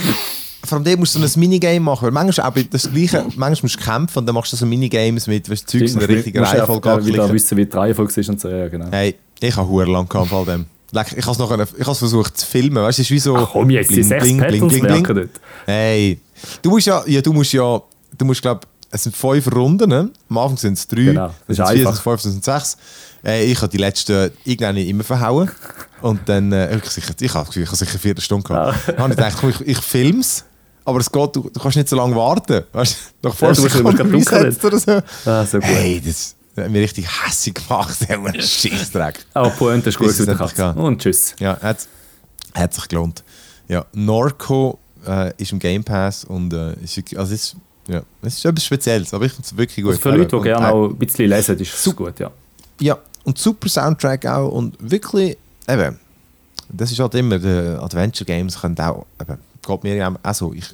[0.65, 2.05] vor allem dem musst du ein Minigame machen.
[2.05, 5.27] Weil manchmal auch das Gleiche, manchmal musst du kämpfen und dann machst du so Minigames
[5.27, 7.33] mit, weißt du, Zeugs in der richtigen Reihenfolge wieder anklicken.
[7.33, 8.49] wissen, wie die Reihenfolge ist und so.
[8.49, 8.87] Ja, genau.
[8.91, 10.65] Hey, ich habe hure lang gehabt, von dem.
[11.15, 13.35] Ich habe es versucht zu filmen, weißt du, es ist wie so.
[13.35, 15.29] Ach komm jetzt, die bling, sechs bling, bling, bling, bling.
[15.65, 16.19] Hey,
[16.61, 17.81] du musst ja, ja, du musst ja,
[18.15, 18.61] du musst glaube,
[18.93, 19.89] es sind fünf Runden.
[19.89, 20.11] Ne?
[20.29, 22.77] Am Anfang sind es drei, Genau, das ist sind vier, sind fünf, sind sechs.
[23.25, 25.49] Äh, ich habe die letzten irgendwann immer verhauen.
[26.01, 28.77] Und dann, äh, ich, ich ich habe sicher vier Stunden gehabt.
[28.87, 30.45] Dann habe ich gedacht, komm, ich, ich filme es.
[30.85, 32.65] Aber es geht, du, du kannst nicht so lange warten.
[32.71, 35.01] Weißt du, nach Ja, fünf du musst oder so.
[35.25, 35.65] Ah, so gut.
[35.67, 37.97] Hey, das hat mich richtig hässlich gemacht.
[38.07, 39.25] Das ein Scheissdreck.
[39.33, 40.55] Aber die Pointe ist gut der Katze.
[40.55, 40.75] geht.
[40.75, 41.33] Und tschüss.
[41.39, 41.87] Ja, hat,
[42.53, 43.23] hat sich gelohnt.
[43.69, 44.77] Ja, Norco
[45.07, 47.55] äh, ist im Game Pass und äh, ist, also ist,
[47.87, 49.91] ja, es ist etwas Spezielles, aber ich finde es wirklich gut.
[49.91, 52.31] Also für Leute, die gerne äh, auch ein bisschen lesen, ist es gut, ja.
[52.79, 55.99] Ja, und super Soundtrack auch und wirklich, eben,
[56.69, 60.65] das ist halt immer, die Adventure Games können auch, eben, geht mir auch so, ich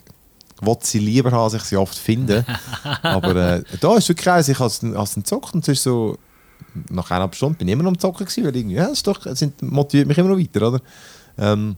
[0.62, 2.46] will sie lieber haben, als ich sie oft finde,
[3.02, 6.18] aber äh, da ist wirklich eins, ich es dann gezockt und es ist so,
[6.90, 9.08] nach einer Stunde bin ich immer noch am Zocken gewesen, weil irgendwie, ja, das ist
[9.08, 10.82] doch, es sind, motiviert mich immer noch weiter, oder?
[11.38, 11.76] Ähm,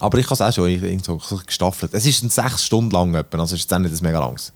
[0.00, 1.94] aber ich habe es auch schon so gestaffelt.
[1.94, 4.52] Es ist ein sechs Stunden lang, etwa, also ist es dann nicht das mega langes.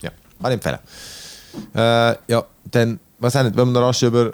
[0.00, 0.78] Ja, kann ich empfehlen.
[1.74, 4.32] Äh, ja, dann, was haben wir, wenn wir noch rasch über...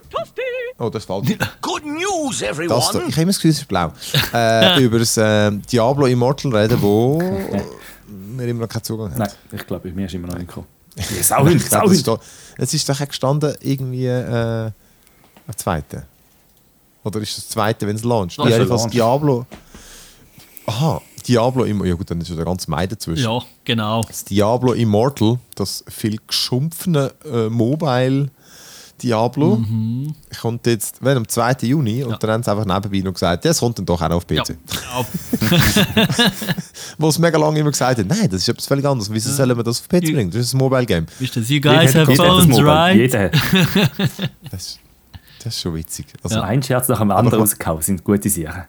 [0.79, 1.27] Oh, das fällt.
[1.61, 2.81] Good news, Das everyone.
[2.93, 2.99] da.
[3.01, 3.93] Ich habe immer das Gefühl, es ist blau.
[4.33, 7.19] äh, über das äh, Diablo Immortal reden, wo
[8.09, 9.19] wir immer noch keinen Zugang haben.
[9.19, 10.67] Nein, ich glaube, bei mir ist immer noch nicht gekommen.
[10.97, 12.23] Ich Sauhund, glaub, das ist Sauhund.
[12.57, 14.65] da- Es ist doch auch gestanden, irgendwie äh,
[15.47, 16.03] am zweiten.
[17.05, 18.39] Oder ist das zweite, wenn es launcht?
[18.39, 18.93] Das ist Jedenfalls Launch.
[18.93, 19.47] Diablo.
[20.71, 23.25] Aha, Diablo, Im- ja gut, dann ist ja der ganze Mai dazwischen.
[23.25, 24.03] Ja, genau.
[24.03, 28.29] Das Diablo Immortal, das viel geschumpfene äh, Mobile
[29.03, 30.15] Diablo, Mhm.
[30.43, 31.57] kommt jetzt wenn, am 2.
[31.67, 32.17] Juni und Ja.
[32.19, 34.37] dann haben sie einfach nebenbei noch gesagt, ja, es kommt dann doch auch auf PC.
[34.37, 35.07] Ja, genau.
[36.99, 39.11] Wo es mega lange immer gesagt hat, nein, das ist etwas völlig anderes.
[39.11, 40.15] Wieso sollen wir das auf PC Ja.
[40.15, 40.31] bringen?
[40.31, 41.07] Das ist ein Mobile Game.
[41.19, 42.97] Wisst ihr, you guys Jeder have phones, right?
[42.97, 43.31] Jeder.
[44.51, 44.79] Das, ist-
[45.43, 46.07] das ist schon witzig.
[46.23, 46.43] Also, Ja.
[46.43, 46.49] ja.
[46.49, 48.65] Ein Scherz nach dem anderen rausgehauen, sind gute Sachen.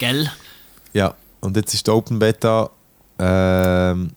[0.00, 0.28] Gell?
[1.40, 2.70] Und jetzt ist die Open Beta,
[3.18, 4.10] ähm,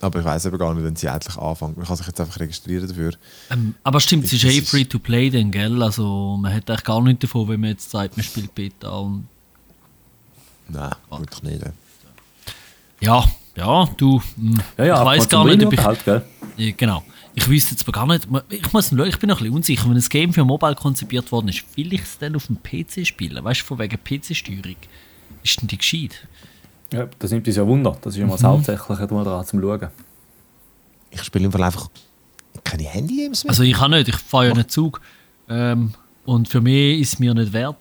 [0.00, 1.76] aber ich weiß eben gar nicht, wenn sie endlich anfängt.
[1.76, 3.12] Man kann sich jetzt einfach registrieren dafür.
[3.50, 5.82] Ähm, aber stimmt, es ist eh free to play, dann, gell?
[5.82, 8.90] Also, man hat eigentlich gar nichts davon, wenn man jetzt sagt, man spielt Beta.
[8.90, 9.26] Und
[10.68, 11.62] Nein, wirklich nicht.
[13.00, 13.24] ja,
[13.56, 14.20] ja, du.
[14.36, 15.82] hm, Ja, ja, ich weiß gar nicht, ob ich.
[15.82, 16.24] halt, gell?
[16.56, 17.02] Ja, genau.
[17.34, 18.26] Ich wüsste jetzt aber gar nicht.
[18.48, 19.84] Ich muss ich bin noch ein bisschen unsicher.
[19.88, 23.06] Wenn ein Game für Mobile konzipiert worden ist, will ich es dann auf dem PC
[23.06, 23.44] spielen?
[23.44, 24.76] Weißt du, von wegen PC-Steuerung?
[25.46, 26.26] Ist denn die gescheit?
[26.92, 27.96] Ja, das nimmt uns ja Wunder.
[28.02, 28.46] Das ist immer das Mhm.
[28.48, 29.88] Hauptsächliche daran zum Schauen.
[31.10, 31.88] Ich spiele im Fall einfach
[32.64, 33.50] keine Handy-Games mehr.
[33.50, 35.00] Also, ich kann nicht, ich fahre ja nicht Zug.
[35.48, 35.92] Ähm,
[36.24, 37.76] und für mich ist es mir nicht wert.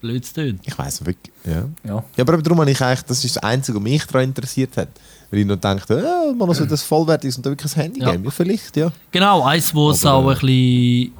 [0.00, 0.60] Blöd zu tun.
[0.64, 1.64] ich weiß wirklich, ja.
[1.84, 2.02] Ja.
[2.16, 4.88] Ja, aber darum habe ich eigentlich, das ist das Einzige, was mich daran interessiert hat.
[5.30, 8.24] Weil ich noch dachte, ja, man so das vollwertiges und wirklich ein Handy-Game.
[8.24, 8.30] Ja.
[8.30, 8.90] vielleicht, ja.
[9.12, 11.12] Genau, eins, wo es auch äh, ein bisschen.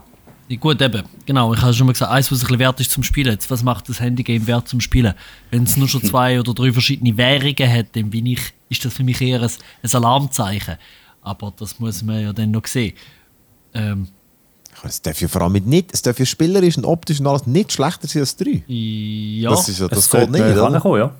[0.58, 3.02] Gut, eben, genau, ich habe schon mal gesagt, eins, was ein bisschen wert ist zum
[3.04, 3.30] Spielen.
[3.32, 5.14] Jetzt, was macht das Handygame wert zum Spielen?
[5.50, 8.94] Wenn es nur schon zwei oder drei verschiedene Währungen hat, dann bin ich, ist das
[8.94, 9.50] für mich eher ein,
[9.82, 10.76] ein Alarmzeichen.
[11.22, 12.94] Aber das muss man ja dann noch sehen.
[13.74, 14.08] Ähm,
[14.82, 17.72] Es darf ja vor allem nicht, es darf ja spielerisch und optisch und alles nicht
[17.72, 18.64] schlechter sein als 3.
[18.66, 20.62] ja, Das, ist ja, das Es geht nicht, oder?
[20.64, 21.14] rankommen, ja.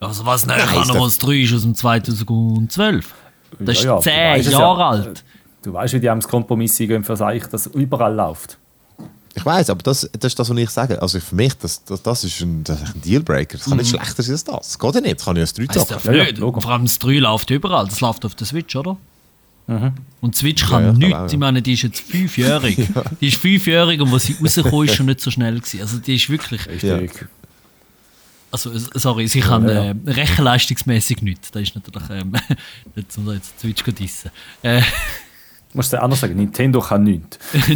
[0.00, 3.14] also was näher es an darf- als 3 ist aus dem 2012.
[3.60, 4.88] Das ist Ja, ja, du 10 weisst es Jahre ja.
[4.88, 5.24] alt.
[5.62, 8.58] Du weißt, wie die am Kompromiss gehen für sich, dass überall läuft.
[9.34, 11.00] Ich weiß, aber das, das ist das, was ich sage.
[11.00, 13.56] Also für mich, das, das, das, ist, ein, das ist ein Dealbreaker.
[13.56, 14.56] Das kann nicht schlechter sein als das.
[14.68, 15.16] Das geht ja nicht.
[15.18, 15.92] Das kann ich als 3 Das zocken.
[15.94, 16.44] darf Ja, ja.
[16.44, 17.86] Und vor allem das 3 läuft überall.
[17.86, 18.96] Das läuft auf der Switch, oder?
[19.66, 21.12] Und die Switch kann Ja, ja, nichts.
[21.12, 21.26] ja.
[21.26, 22.76] Ich meine, die ist jetzt fünfjährig.
[23.22, 25.80] Die ist fünfjährig und als sie rausgekommen ist, schon nicht so schnell gewesen.
[25.80, 26.66] Also die ist wirklich...
[26.68, 27.26] Richtig.
[28.50, 29.90] Also, s- sorry, sie kann Ja, ja.
[29.92, 31.50] äh, rechenleistungsmäßig nichts.
[31.52, 32.02] Das ist natürlich...
[32.10, 32.32] Ähm,
[32.94, 34.30] nicht um jetzt Switch zu dissen.
[34.62, 34.82] Äh,
[35.72, 37.38] Du musst es anders sagen, Nintendo kann nichts.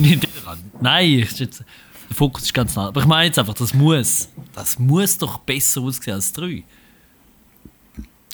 [0.81, 1.65] Nein, ist jetzt,
[2.09, 2.89] der Fokus ist ganz nah.
[2.89, 4.29] Aber ich meine jetzt einfach, das muss...
[4.55, 6.63] Das muss doch besser aussehen als 3.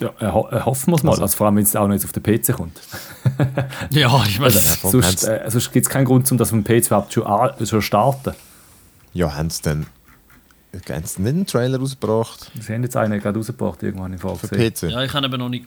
[0.01, 2.05] Ja, äh, ho- hoffen wir es mal, also, vor allem wenn es auch noch jetzt
[2.05, 2.81] auf den PC kommt.
[3.91, 4.51] Ja, ich meine...
[4.53, 7.25] Voll Sonst, äh, sonst gibt es keinen Grund, um das auf dem PC überhaupt schon,
[7.67, 8.35] schon starten.
[9.15, 9.87] Ja, haben sie dann
[10.89, 14.37] haben sie nicht einen Trailer rausgebracht Sie haben jetzt einen gerade rausgebracht, irgendwann im Fall
[14.37, 14.49] für.
[14.49, 14.85] PC?
[14.91, 15.67] Ja, ich habe eben noch nicht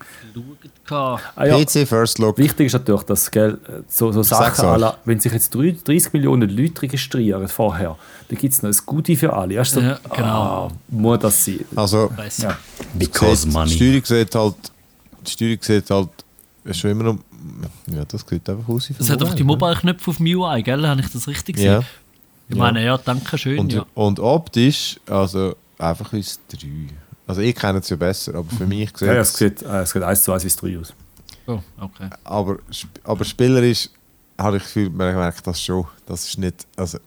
[0.83, 1.19] geschaut.
[1.35, 1.57] Ah, ja.
[1.63, 2.37] PC First Look.
[2.39, 4.71] Wichtig ist natürlich, dass gell, so, so Sachen, euch.
[4.71, 7.97] à la- wenn sich jetzt 30 Millionen Leute registrieren vorher,
[8.29, 9.55] dann gibt es noch ein Goodie für alle.
[9.55, 10.27] Du, so, Ja, genau.
[10.27, 11.59] ah, muss das sein?
[11.75, 12.11] Also.
[12.39, 12.57] Ja.
[12.95, 13.69] Because sieht, money.
[13.69, 14.55] Die Steuerung sieht halt,
[15.27, 16.09] die Steuerung sieht halt
[16.71, 17.17] schon immer noch,
[17.87, 20.87] ja, das sieht einfach aus Es hat einfach die Mobile, Mobile-Knöpfe auf dem UI, gell?
[20.87, 21.71] Habe ich das richtig gesehen?
[21.73, 21.83] Ja.
[22.47, 23.57] Ich meine, ja, danke schön.
[23.59, 23.85] Und, ja.
[23.95, 26.67] und optisch, also einfach wie das 3.
[27.27, 29.81] Also ich kenne es ja besser, aber für mich sieht Ja, ja, es sieht, äh,
[29.81, 30.93] es sieht 1 zu 1 wie es 3 aus.
[31.47, 32.09] Oh, okay.
[32.23, 32.57] aber,
[33.03, 33.89] aber spielerisch
[34.37, 35.85] habe ich das Gefühl, man merkt das schon.
[36.05, 36.99] Das ist nicht, also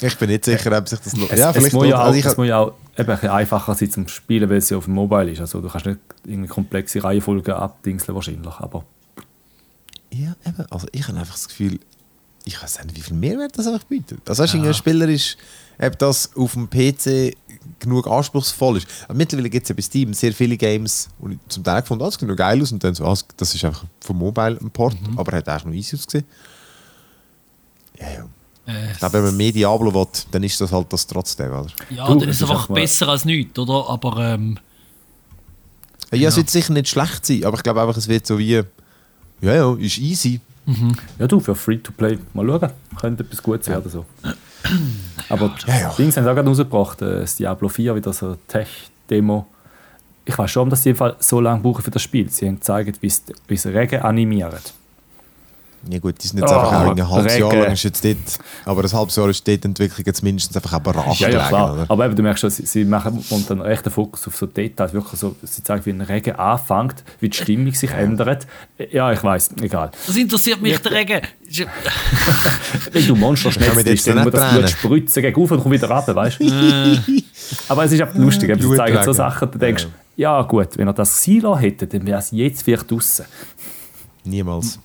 [0.00, 1.30] ich bin nicht sicher, ob sich das lohnt.
[1.32, 3.10] Es, Ja, es, vielleicht muss ja lohnt- auch, also ich, es muss ja auch eben
[3.10, 5.40] ein einfacher sein zum Spielen, weil es ja auf dem Mobile ist.
[5.40, 8.84] Also du kannst nicht irgendwie komplexe Reihenfolgen abdingseln wahrscheinlich, aber
[10.10, 10.64] Ja, eben.
[10.70, 11.80] Also ich habe einfach das Gefühl,
[12.54, 14.20] ich weiß nicht, wie viel Mehrwert das einfach bietet.
[14.28, 14.60] Also weißt, Ja.
[14.62, 14.66] ja.
[14.68, 15.36] ein Spieler ist,
[15.78, 17.36] ob das auf dem PC
[17.78, 18.86] genug anspruchsvoll ist.
[19.04, 22.02] Aber mittlerweile gibt es ja bei Steam sehr viele Games, und ich zum Teil gefunden,
[22.04, 24.58] ah, das sieht noch geil aus und dann so, ah, das ist einfach vom Mobile
[24.60, 26.26] ein Port, aber hat auch noch easy ausgesehen.
[27.98, 28.28] Ja, ja.
[28.72, 31.66] Äh, Ich glaube, wenn man mehr Diablo will, dann ist das halt das trotzdem, oder?
[31.90, 33.88] ja, Du, dann ist es einfach besser als nichts, oder?
[33.88, 34.58] Aber ähm,
[36.12, 38.62] Ja, es wird sicher nicht schlecht sein, aber ich glaube einfach, es wird so wie,
[39.42, 40.40] ja, ja, ist easy.
[41.18, 43.90] Ja du, für Free-to-Play, mal schauen, könnte etwas Gutes werden.
[43.90, 44.04] So.
[45.28, 45.94] Aber Ja, ja.
[45.96, 49.46] Dings haben sie auch gerade rausgebracht, äh, das Diablo 4, wieder so eine Tech-Demo.
[50.24, 52.30] Ich weiß schon, dass sie so lange brauchen für das Spiel.
[52.30, 54.60] Sie haben gezeigt, wie sie Regen animieren.
[55.88, 58.16] Ja gut, die sind jetzt Oh, einfach auch ein halbes Jahr lang ist jetzt dort,
[58.66, 61.48] aber ein halbes Jahr ist dort die Entwicklung jetzt mindestens einfach auch bereit Ja, ja,
[61.48, 61.72] klar.
[61.72, 61.86] oder?
[61.88, 64.44] Aber eben, du merkst schon, sie, sie machen und dann recht den Fokus auf so
[64.44, 64.92] Details.
[64.92, 68.46] Wirklich so, sie zeigen, wie ein Regen anfängt, wie die Stimmung sich ändert.
[68.92, 69.90] Ja, ich weiß, egal.
[70.06, 71.20] das interessiert mich der Regen.
[71.50, 71.66] Ja-
[72.92, 75.72] Wenn du Monster schnell mit bist, dann muss das Blut spritzen, gegen auf und komm
[75.72, 76.44] wieder runter, weißt du?
[77.68, 79.12] Aber es ist einfach lustig, sie zeigen so.
[79.12, 82.88] Sachen, du denkst, ja gut, wenn er das Silo hätte, dann wäre es jetzt vielleicht
[82.90, 83.24] draußen.
[84.24, 84.78] Niemals.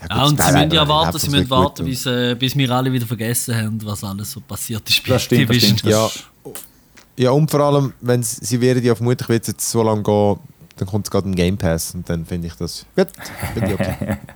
[0.00, 2.92] Ja, gut, Ah, und sie müssen ja warten, sie müssen bis, äh, bis wir alle
[2.92, 5.02] wieder vergessen haben, was alles so passiert ist.
[5.04, 5.82] bei Das stimmt, das stimmt.
[5.84, 6.08] Ja,
[7.16, 10.02] Ja, und vor allem, wenn sie, sie werden ja vermutlich wird es jetzt so lange
[10.02, 10.38] gehen,
[10.76, 13.08] dann kommt es gerade im Game Pass und dann finde ich das gut.
[13.54, 14.18] Finde ich okay.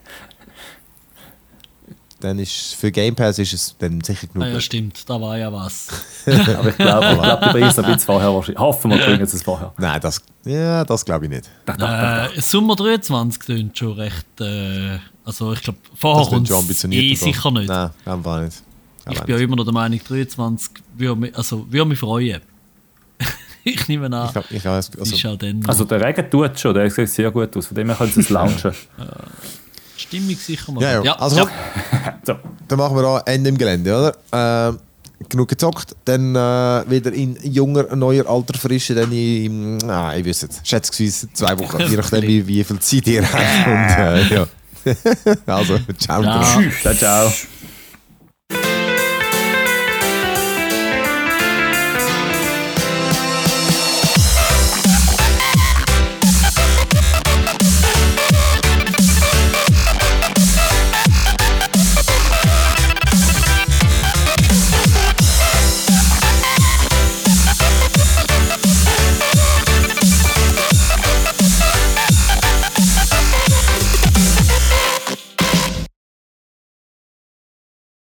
[2.21, 4.47] dann ist für Game Pass ist es dann sicher genug.
[4.47, 5.89] Ah, ja, stimmt, da war ja was.
[6.27, 8.61] Aber ich glaube, ich glaube, die es ein bisschen vorher wahrscheinlich.
[8.61, 9.73] Hoffen wir, bringen sie es vorher.
[9.79, 11.51] Nein, das, ja, das glaube ich nicht.
[11.67, 14.41] Äh, Sommer 23 klingt schon recht.
[14.41, 17.03] Äh, also, ich glaube, vorher Das wird kommt es ambitioniert.
[17.05, 17.69] eh sicher nicht.
[17.69, 18.63] Nein, einfach nicht.
[19.11, 22.41] Ich Aber bin ja immer noch der Meinung, 23 würde mich, also, würde mich freuen.
[23.65, 26.59] ich nehme an, ich, glaub- ich, also, es ist auch dann Also der Regen tut
[26.59, 27.67] schon, der sieht sehr gut aus.
[27.67, 28.73] Von dem her können sie es launchen.
[29.97, 30.83] Stimmung sicher mal.
[30.83, 31.13] ja, ja.
[31.19, 31.49] Also, komm,
[32.27, 32.35] So.
[32.69, 34.17] dann machen wir auch Ende im Gelände, oder?
[34.33, 34.79] Ähm,
[35.29, 40.43] genug gezockt, dann äh, wieder in junger, neuer Alter Frische, dann in, ah, ich weiß
[40.49, 43.67] nicht, schätzungsweise zwei Wochen, je nachdem, wie, wie viel Zeit ihr habt.
[43.67, 44.47] Und, äh, ja.
[45.47, 46.23] Also, ciao.
[46.23, 46.39] Ja.
[46.39, 46.81] miteinander.
[46.83, 47.33] Ciao, ciao.